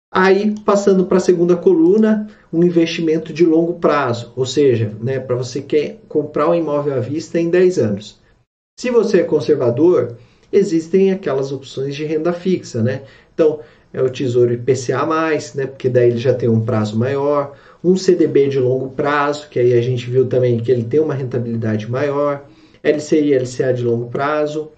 [0.09, 5.35] Aí, passando para a segunda coluna, um investimento de longo prazo, ou seja, né, para
[5.35, 8.26] você quer comprar um imóvel à vista em 10 anos.
[8.79, 10.17] Se você é conservador,
[10.53, 13.01] existem aquelas opções de renda fixa, né?
[13.33, 13.59] Então,
[13.91, 15.03] é o Tesouro IPCA+,
[15.55, 19.59] né, porque daí ele já tem um prazo maior, um CDB de longo prazo, que
[19.59, 22.45] aí a gente viu também que ele tem uma rentabilidade maior,
[22.83, 24.71] LCI e LCA de longo prazo.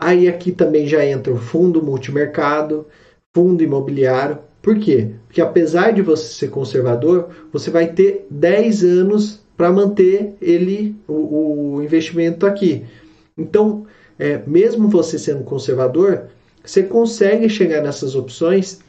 [0.00, 2.86] Aí aqui também já entra o fundo multimercado,
[3.32, 4.38] fundo imobiliário.
[4.60, 5.10] Por quê?
[5.26, 11.76] Porque apesar de você ser conservador, você vai ter 10 anos para manter ele o,
[11.76, 12.84] o, investimento aqui.
[13.38, 13.86] Então,
[14.18, 16.26] é, mesmo você sendo conservador,
[16.64, 18.80] você consegue chegar nessas opções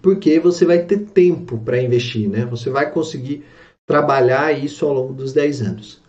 [0.00, 2.44] porque você vai ter tempo para investir, né?
[2.46, 3.44] Você vai conseguir
[3.86, 6.02] trabalhar isso ao longo dos 10 anos.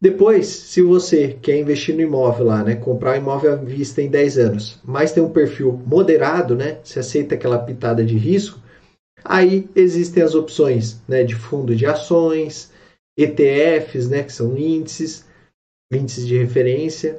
[0.00, 4.08] Depois, se você quer investir no imóvel lá, né, comprar um imóvel à vista em
[4.08, 8.60] 10 anos, mas tem um perfil moderado, né, se aceita aquela pitada de risco,
[9.24, 12.70] aí existem as opções né, de fundo de ações,
[13.16, 15.24] ETFs, né, que são índices,
[15.92, 17.18] índices de referência.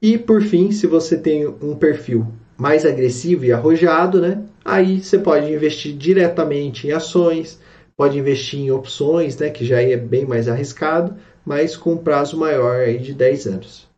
[0.00, 5.18] E por fim, se você tem um perfil mais agressivo e arrojado, né, aí você
[5.18, 7.60] pode investir diretamente em ações,
[7.96, 12.80] pode investir em opções, né, que já é bem mais arriscado, mas com prazo maior
[12.80, 13.88] aí de 10 anos.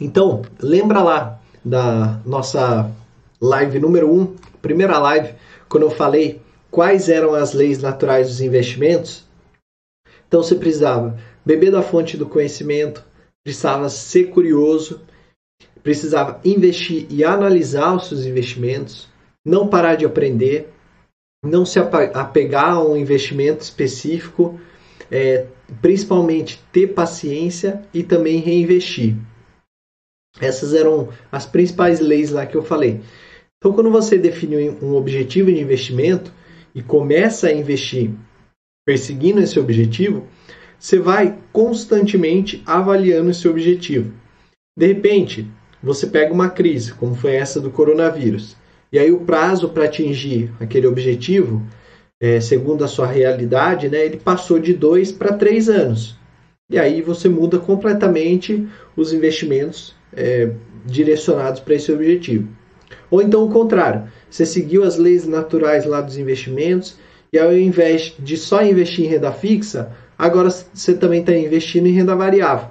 [0.00, 2.90] Então, lembra lá da nossa
[3.40, 5.34] live número 1, primeira live,
[5.68, 6.40] quando eu falei
[6.70, 9.24] quais eram as leis naturais dos investimentos?
[10.26, 13.04] Então você precisava beber da fonte do conhecimento,
[13.44, 15.00] precisava ser curioso,
[15.82, 19.08] precisava investir e analisar os seus investimentos,
[19.44, 20.68] não parar de aprender,
[21.44, 24.60] não se apegar a um investimento específico,
[25.10, 25.46] é,
[25.80, 29.16] principalmente ter paciência e também reinvestir.
[30.40, 33.00] Essas eram as principais leis lá que eu falei.
[33.58, 36.32] Então, quando você define um objetivo de investimento
[36.74, 38.10] e começa a investir
[38.84, 40.26] perseguindo esse objetivo,
[40.82, 44.12] você vai constantemente avaliando esse objetivo.
[44.76, 45.48] De repente,
[45.80, 48.56] você pega uma crise, como foi essa do coronavírus,
[48.90, 51.62] e aí o prazo para atingir aquele objetivo
[52.20, 56.16] é, segundo a sua realidade, né, ele passou de dois para três anos.
[56.68, 58.66] E aí você muda completamente
[58.96, 60.50] os investimentos é,
[60.84, 62.48] direcionados para esse objetivo.
[63.08, 66.98] Ou então o contrário, você seguiu as leis naturais lá dos investimentos
[67.32, 71.92] e ao invés de só investir em renda fixa, agora você também está investindo em
[71.92, 72.68] renda variável.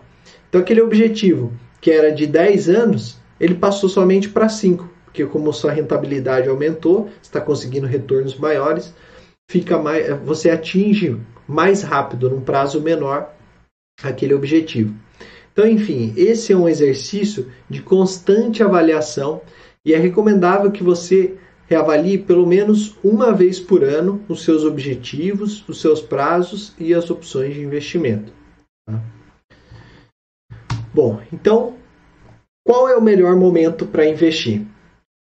[0.48, 5.52] Então aquele objetivo que era de 10 anos, ele passou somente para 5, porque como
[5.52, 8.94] sua rentabilidade aumentou, está conseguindo retornos maiores,
[9.50, 13.34] fica mais, você atinge mais rápido, num prazo menor,
[14.04, 14.94] aquele objetivo.
[15.52, 19.42] Então, enfim, esse é um exercício de constante avaliação
[19.84, 21.36] e é recomendável que você
[21.72, 27.10] reavalie pelo menos uma vez por ano os seus objetivos, os seus prazos e as
[27.10, 28.34] opções de investimento.
[28.86, 29.02] Tá?
[30.94, 31.76] Bom, então,
[32.68, 34.64] qual é o melhor momento para investir?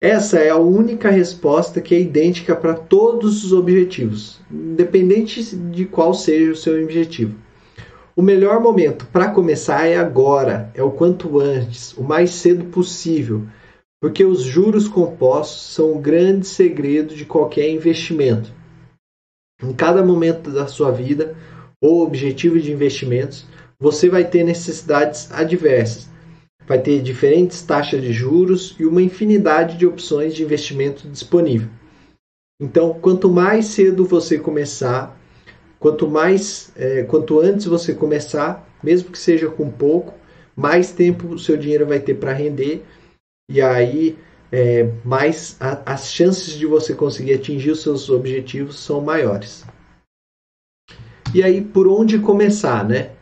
[0.02, 6.14] Essa é a única resposta que é idêntica para todos os objetivos, independente de qual
[6.14, 7.34] seja o seu objetivo.
[8.16, 13.42] O melhor momento para começar é agora, é o quanto antes, o mais cedo possível,
[14.02, 18.52] porque os juros compostos são o grande segredo de qualquer investimento.
[19.62, 21.36] Em cada momento da sua vida
[21.80, 23.46] ou objetivo de investimentos,
[23.78, 26.12] você vai ter necessidades adversas
[26.66, 31.68] vai ter diferentes taxas de juros e uma infinidade de opções de investimento disponível.
[32.60, 35.18] Então, quanto mais cedo você começar,
[35.78, 40.14] quanto mais, é, quanto antes você começar, mesmo que seja com pouco,
[40.54, 42.84] mais tempo o seu dinheiro vai ter para render
[43.48, 44.18] e aí
[44.50, 49.64] é, mais a, as chances de você conseguir atingir os seus objetivos são maiores.
[51.34, 53.12] E aí, por onde começar, né?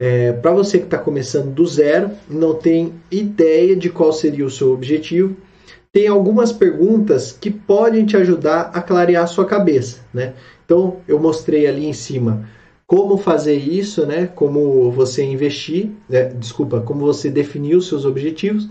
[0.00, 4.50] É, Para você que está começando do zero, não tem ideia de qual seria o
[4.50, 5.36] seu objetivo,
[5.92, 10.34] tem algumas perguntas que podem te ajudar a clarear a sua cabeça, né?
[10.64, 12.48] Então, eu mostrei ali em cima
[12.92, 14.26] como fazer isso, né?
[14.26, 16.24] Como você investir, né?
[16.24, 18.68] desculpa, como você definir os seus objetivos,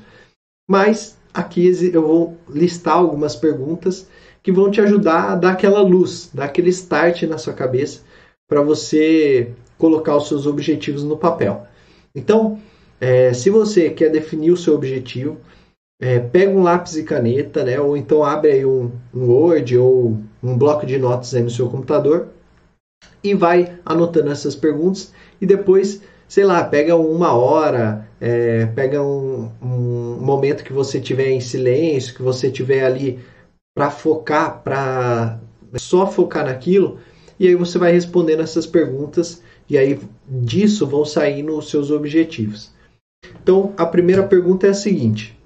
[0.69, 4.07] mas aqui eu vou listar algumas perguntas
[4.43, 8.01] que vão te ajudar a dar aquela luz, dar aquele start na sua cabeça
[8.49, 11.65] para você colocar os seus objetivos no papel.
[12.13, 12.59] Então,
[12.99, 15.37] é, se você quer definir o seu objetivo,
[16.01, 17.79] é, pega um lápis e caneta, né?
[17.79, 21.69] Ou então abre aí um, um Word ou um bloco de notas aí no seu
[21.69, 22.27] computador
[23.23, 26.01] e vai anotando essas perguntas e depois,
[26.31, 32.15] sei lá, pega uma hora, é, pega um, um momento que você tiver em silêncio,
[32.15, 33.19] que você tiver ali
[33.75, 35.41] para focar, para
[35.75, 37.01] só focar naquilo,
[37.37, 42.71] e aí você vai respondendo essas perguntas e aí disso vão saindo os seus objetivos.
[43.43, 45.37] Então, a primeira pergunta é a seguinte: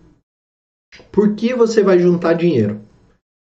[1.11, 2.79] por que você vai juntar dinheiro?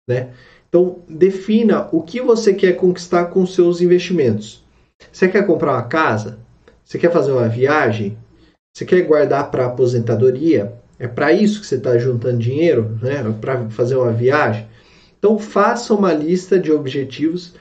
[0.09, 0.33] Né?
[0.67, 4.65] Então, defina o que você quer conquistar com seus investimentos.
[5.11, 6.46] Você quer comprar uma casa?
[6.87, 8.17] Você quer fazer uma viagem?
[8.73, 10.73] Você quer guardar para aposentadoria?
[10.97, 13.21] É para isso que você está juntando dinheiro, né?
[13.41, 14.65] Para fazer uma viagem?
[15.19, 17.55] Então, faça uma lista de objetivos,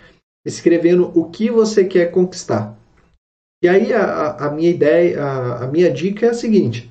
[0.47, 2.79] escrevendo o que você quer conquistar.
[3.65, 6.89] E aí, a, a minha ideia, a, a minha dica é a seguinte: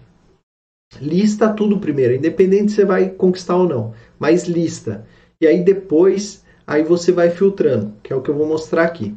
[1.00, 5.08] lista tudo primeiro, independente se você vai conquistar ou não, mas lista.
[5.40, 9.16] E aí depois, aí você vai filtrando, que é o que eu vou mostrar aqui.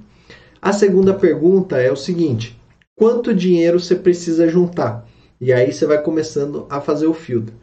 [0.62, 2.57] A segunda pergunta é o seguinte:
[2.98, 5.06] quanto dinheiro você precisa juntar?
[5.40, 7.54] E aí você vai começando a fazer o filtro.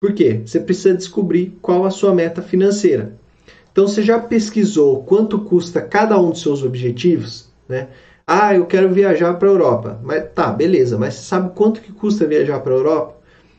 [0.00, 0.40] Por quê?
[0.44, 3.14] Você precisa descobrir qual a sua meta financeira.
[3.70, 7.88] Então você já pesquisou quanto custa cada um dos seus objetivos, né?
[8.26, 10.00] Ah, eu quero viajar para a Europa.
[10.02, 13.16] Mas tá, beleza, mas você sabe quanto que custa viajar para a Europa?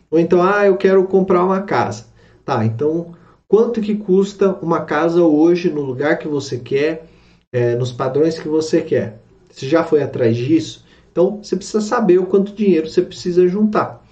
[0.09, 2.05] Ou então, ah, eu quero comprar uma casa.
[2.43, 3.13] Tá, então
[3.47, 7.05] quanto que custa uma casa hoje no lugar que você quer,
[7.51, 9.19] é, nos padrões que você quer?
[9.51, 10.84] Você já foi atrás disso?
[11.15, 14.05] Então você precisa saber o quanto dinheiro você precisa juntar.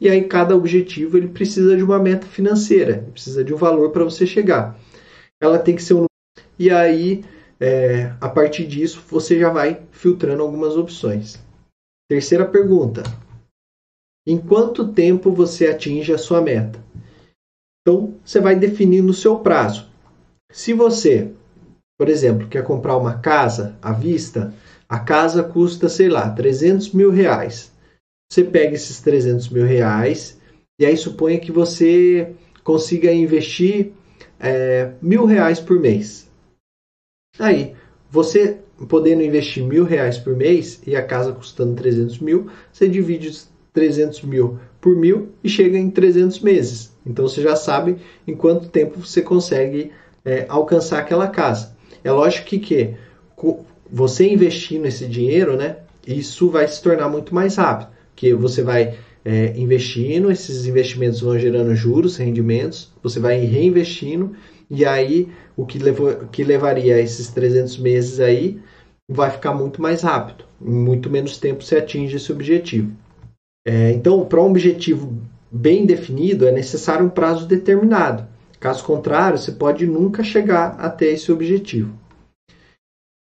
[0.00, 4.02] E aí cada objetivo ele precisa de uma meta financeira, precisa de um valor para
[4.02, 4.76] você chegar.
[5.40, 6.06] Ela tem que ser um
[6.58, 7.24] e aí
[7.60, 11.38] é, a partir disso você já vai filtrando algumas opções.
[12.10, 13.04] Terceira pergunta:
[14.26, 16.84] em quanto tempo você atinge a sua meta?
[17.80, 19.88] Então você vai definindo o seu prazo.
[20.50, 21.30] Se você,
[21.96, 24.52] por exemplo, quer comprar uma casa à vista,
[24.88, 27.70] a casa custa, sei lá, 300 mil reais.
[28.32, 30.40] Você pega esses 300 mil reais
[30.80, 32.34] e aí suponha que você
[32.64, 33.92] consiga investir
[34.38, 36.30] é, mil reais por mês.
[37.38, 37.74] Aí,
[38.10, 38.58] você
[38.88, 43.48] podendo investir mil reais por mês e a casa custando 300 mil, você divide os
[43.72, 46.92] 300 mil por mil e chega em 300 meses.
[47.04, 49.90] Então você já sabe em quanto tempo você consegue
[50.24, 51.76] é, alcançar aquela casa.
[52.04, 52.94] É lógico que, que
[53.90, 55.76] você investindo esse dinheiro, né,
[56.06, 61.38] isso vai se tornar muito mais rápido, porque você vai é, investindo, esses investimentos vão
[61.38, 64.34] gerando juros, rendimentos, você vai reinvestindo
[64.70, 68.60] e aí o que, levou, que levaria esses 300 meses aí
[69.10, 72.92] vai ficar muito mais rápido, em muito menos tempo você atinge esse objetivo.
[73.66, 75.14] É, então, para um objetivo
[75.50, 78.26] bem definido, é necessário um prazo determinado.
[78.60, 81.92] Caso contrário, você pode nunca chegar até esse objetivo.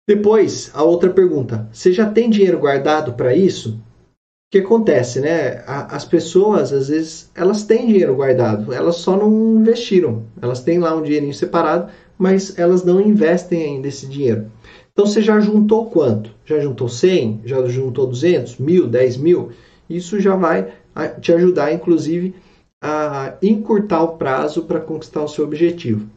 [0.08, 3.74] Depois, a outra pergunta: você já tem dinheiro guardado para isso?
[3.74, 5.62] O que acontece, né?
[5.66, 10.22] As pessoas, às vezes, elas têm dinheiro guardado, elas só não investiram.
[10.40, 14.50] Elas têm lá um dinheirinho separado, mas elas não investem ainda esse dinheiro.
[14.90, 16.30] Então, você já juntou quanto?
[16.46, 17.42] Já juntou 100?
[17.44, 18.56] Já juntou 200?
[18.56, 18.88] Mil?
[18.88, 19.50] 10 mil?
[19.90, 20.72] Isso já vai
[21.20, 22.34] te ajudar, inclusive,
[22.82, 26.08] a encurtar o prazo para conquistar o seu objetivo.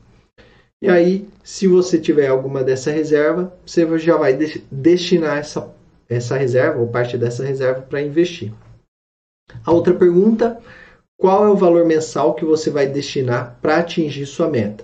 [0.82, 4.34] E aí, se você tiver alguma dessa reserva, você já vai
[4.72, 5.72] destinar essa,
[6.10, 8.52] essa reserva ou parte dessa reserva para investir.
[9.64, 10.60] A outra pergunta:
[11.20, 14.84] qual é o valor mensal que você vai destinar para atingir sua meta?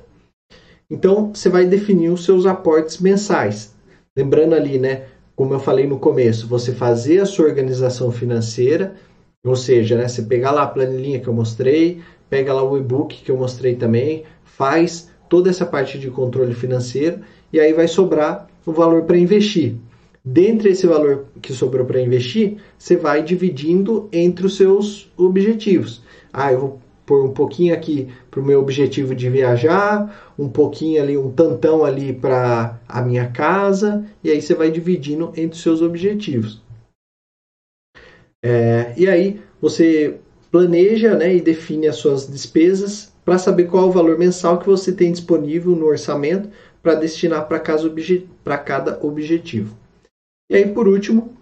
[0.89, 3.73] Então, você vai definir os seus aportes mensais.
[4.15, 8.95] Lembrando ali, né, como eu falei no começo, você fazer a sua organização financeira,
[9.43, 13.23] ou seja, né, você pegar lá a planilhinha que eu mostrei, pega lá o e-book
[13.23, 17.19] que eu mostrei também, faz toda essa parte de controle financeiro
[17.51, 19.75] e aí vai sobrar o valor para investir.
[20.23, 26.03] Dentre esse valor que sobrou para investir, você vai dividindo entre os seus objetivos.
[26.33, 31.01] Ah, eu vou pôr um pouquinho aqui para o meu objetivo de viajar, um pouquinho
[31.01, 35.61] ali, um tantão ali para a minha casa, e aí você vai dividindo entre os
[35.61, 36.61] seus objetivos.
[38.43, 40.19] É, e aí você
[40.51, 44.89] planeja né, e define as suas despesas para saber qual o valor mensal que você
[44.89, 46.47] tem disponível no orçamento
[46.81, 49.77] para destinar para cada objetivo.
[50.49, 51.35] E aí, por último,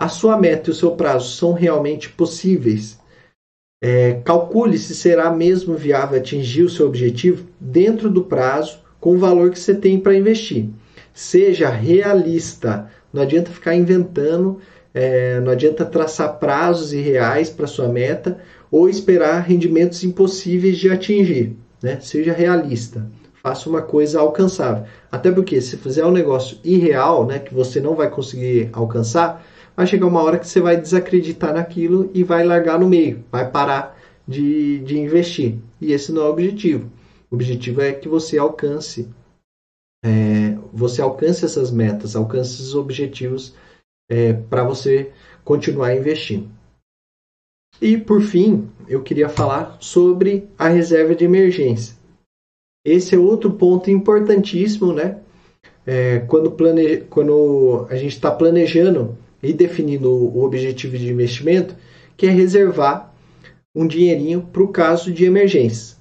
[0.00, 2.98] a sua meta e o seu prazo são realmente possíveis.
[3.84, 9.18] É, calcule se será mesmo viável atingir o seu objetivo dentro do prazo com o
[9.18, 10.70] valor que você tem para investir.
[11.12, 12.90] Seja realista.
[13.12, 14.58] Não adianta ficar inventando,
[14.94, 18.38] é, não adianta traçar prazos irreais para sua meta
[18.70, 21.56] ou esperar rendimentos impossíveis de atingir.
[21.82, 21.98] Né?
[22.00, 23.06] Seja realista.
[23.42, 24.84] faça uma coisa alcançável.
[25.10, 29.44] Até porque se fizer um negócio irreal, né, que você não vai conseguir alcançar,
[29.76, 33.50] vai chegar uma hora que você vai desacreditar naquilo e vai largar no meio, vai
[33.50, 33.98] parar
[34.28, 35.56] de, de investir.
[35.80, 36.88] E esse não é o objetivo.
[37.30, 39.08] O objetivo é que você alcance,
[40.04, 43.54] é, você alcance essas metas, alcance esses objetivos
[44.10, 45.12] é, para você
[45.44, 46.50] continuar investindo.
[47.80, 51.96] E por fim, eu queria falar sobre a reserva de emergência.
[52.84, 55.20] Esse é outro ponto importantíssimo, né?
[55.86, 56.98] É, quando, plane...
[57.02, 61.74] quando a gente está planejando e definindo o objetivo de investimento,
[62.16, 63.12] que é reservar
[63.74, 65.96] um dinheirinho para o caso de emergência.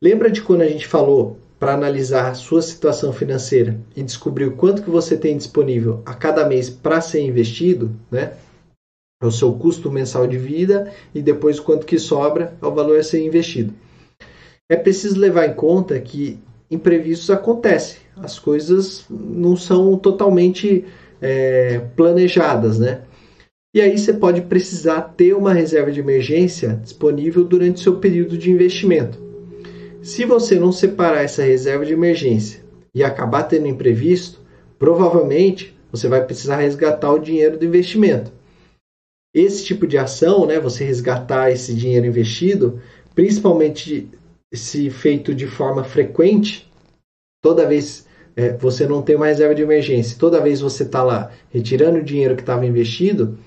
[0.00, 4.56] Lembra de quando a gente falou para analisar a sua situação financeira e descobrir o
[4.56, 8.34] quanto que você tem disponível a cada mês para ser investido, né?
[9.22, 12.98] É o seu custo mensal de vida e depois quanto que sobra é o valor
[12.98, 13.72] a ser investido
[14.68, 16.38] é preciso levar em conta que
[16.70, 17.98] imprevistos acontecem.
[18.16, 20.84] As coisas não são totalmente
[21.20, 23.02] é, planejadas, né?
[23.74, 28.50] E aí você pode precisar ter uma reserva de emergência disponível durante seu período de
[28.50, 29.18] investimento.
[30.04, 32.62] Se você não separar essa reserva de emergência
[32.94, 34.38] e acabar tendo imprevisto,
[34.78, 38.30] provavelmente você vai precisar resgatar o dinheiro do investimento.
[39.34, 42.82] Esse tipo de ação, né, você resgatar esse dinheiro investido,
[43.14, 44.06] principalmente
[44.52, 46.70] se feito de forma frequente,
[47.42, 51.32] toda vez é, você não tem uma reserva de emergência, toda vez você está lá
[51.48, 53.38] retirando o dinheiro que estava investido,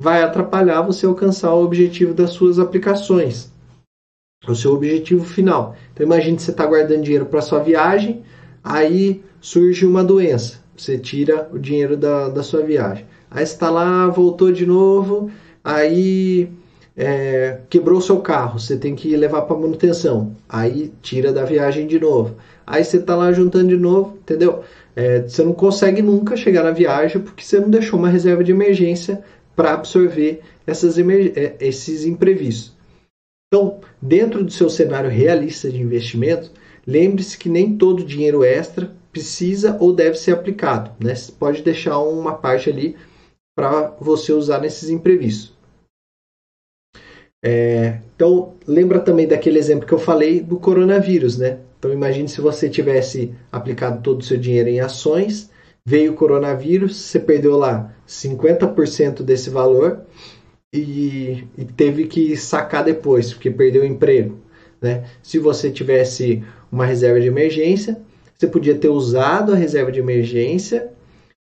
[0.00, 3.52] vai atrapalhar você alcançar o objetivo das suas aplicações,
[4.52, 5.76] o seu objetivo final.
[5.92, 8.22] Então imagine que você está guardando dinheiro para sua viagem,
[8.62, 13.06] aí surge uma doença, você tira o dinheiro da, da sua viagem.
[13.30, 15.30] Aí está lá, voltou de novo,
[15.62, 16.48] aí
[16.96, 20.34] é, quebrou seu carro, você tem que levar para manutenção.
[20.48, 22.36] Aí tira da viagem de novo.
[22.66, 24.62] Aí você está lá juntando de novo, entendeu?
[24.96, 28.52] É, você não consegue nunca chegar na viagem porque você não deixou uma reserva de
[28.52, 29.22] emergência
[29.56, 32.73] para absorver essas é, esses imprevistos.
[33.54, 36.50] Então, dentro do seu cenário realista de investimento,
[36.84, 40.90] lembre-se que nem todo dinheiro extra precisa ou deve ser aplicado.
[40.98, 41.14] Né?
[41.14, 42.96] Você pode deixar uma parte ali
[43.56, 45.56] para você usar nesses imprevistos.
[47.44, 51.60] É, então, lembra também daquele exemplo que eu falei do coronavírus, né?
[51.78, 55.48] Então, imagine se você tivesse aplicado todo o seu dinheiro em ações,
[55.86, 60.00] veio o coronavírus, você perdeu lá 50% desse valor
[60.74, 64.36] e, e, teve que sacar depois, porque perdeu o emprego.
[64.82, 65.04] Né?
[65.22, 68.00] Se você tivesse uma reserva de emergência,
[68.36, 70.90] você podia ter usado a reserva de emergência,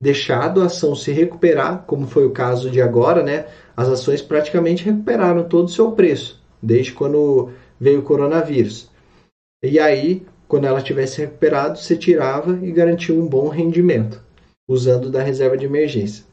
[0.02, 3.46] deixado a ação se recuperar, como foi o caso de agora, né?
[3.76, 8.90] as ações praticamente recuperaram todo o seu preço, desde quando veio o coronavírus.
[9.62, 14.20] E aí, quando ela tivesse recuperado, você tirava e garantia um bom rendimento,
[14.68, 16.24] usando da reserva de emergência.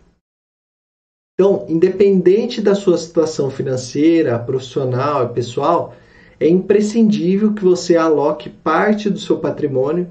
[1.40, 5.94] Então, independente da sua situação financeira, profissional e pessoal,
[6.40, 10.08] é imprescindível que você aloque parte do seu patrimônio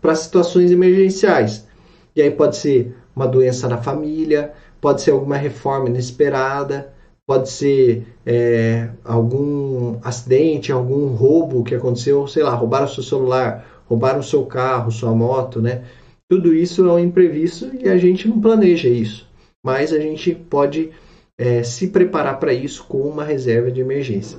[0.00, 1.66] para situações emergenciais.
[2.14, 6.94] E aí pode ser uma doença na família, pode ser alguma reforma inesperada,
[7.26, 14.22] pode ser é, algum acidente, algum roubo que aconteceu, sei lá, roubaram seu celular, roubaram
[14.22, 15.82] seu carro, sua moto, né?
[16.28, 19.25] Tudo isso é um imprevisto e a gente não planeja isso,
[19.66, 20.92] mas a gente pode
[21.36, 24.38] é, se preparar para isso com uma reserva de emergência.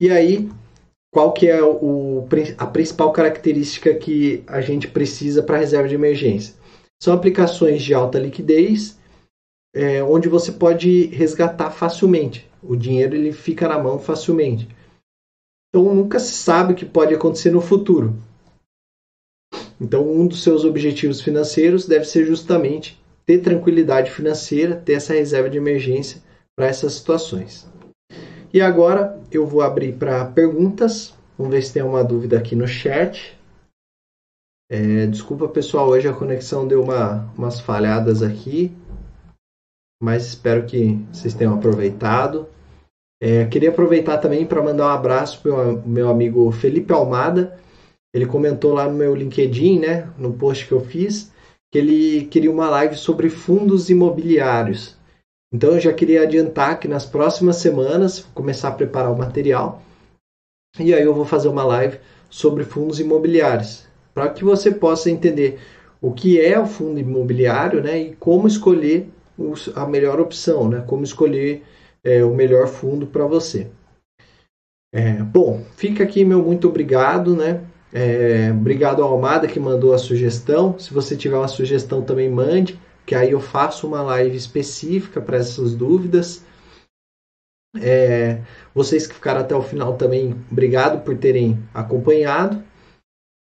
[0.00, 0.48] E aí,
[1.12, 5.96] qual que é o, a principal característica que a gente precisa para a reserva de
[5.96, 6.54] emergência?
[7.02, 9.00] São aplicações de alta liquidez,
[9.74, 12.48] é, onde você pode resgatar facilmente.
[12.62, 14.68] O dinheiro ele fica na mão facilmente.
[15.70, 18.14] Então nunca se sabe o que pode acontecer no futuro.
[19.80, 25.48] Então um dos seus objetivos financeiros deve ser justamente ter tranquilidade financeira, ter essa reserva
[25.48, 26.22] de emergência
[26.56, 27.66] para essas situações.
[28.52, 31.14] E agora eu vou abrir para perguntas.
[31.36, 33.36] Vamos ver se tem uma dúvida aqui no chat.
[34.70, 38.74] É, desculpa pessoal, hoje a conexão deu uma, umas falhadas aqui,
[40.02, 42.48] mas espero que vocês tenham aproveitado.
[43.20, 47.58] É, queria aproveitar também para mandar um abraço para o meu amigo Felipe Almada.
[48.14, 51.32] Ele comentou lá no meu LinkedIn, né, no post que eu fiz,
[51.74, 54.96] que ele queria uma live sobre fundos imobiliários.
[55.52, 59.82] Então eu já queria adiantar que nas próximas semanas vou começar a preparar o material
[60.78, 61.98] e aí eu vou fazer uma live
[62.30, 65.58] sobre fundos imobiliários para que você possa entender
[66.00, 69.10] o que é o fundo imobiliário né, e como escolher
[69.74, 71.64] a melhor opção, né, como escolher
[72.04, 73.66] é, o melhor fundo para você.
[74.94, 77.64] É, bom, fica aqui meu muito obrigado, né?
[77.96, 80.76] É, obrigado ao Almada que mandou a sugestão.
[80.80, 82.76] Se você tiver uma sugestão, também mande,
[83.06, 86.44] que aí eu faço uma live específica para essas dúvidas.
[87.80, 88.40] É,
[88.74, 92.64] vocês que ficaram até o final também, obrigado por terem acompanhado.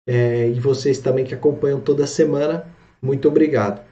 [0.09, 2.66] É, e vocês também que acompanham toda semana,
[3.03, 3.86] muito obrigado.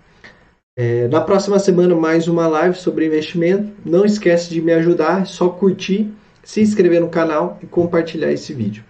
[0.74, 3.70] É, na próxima semana, mais uma live sobre investimento.
[3.84, 6.10] Não esquece de me ajudar, é só curtir,
[6.42, 8.82] se inscrever no canal e compartilhar esse vídeo.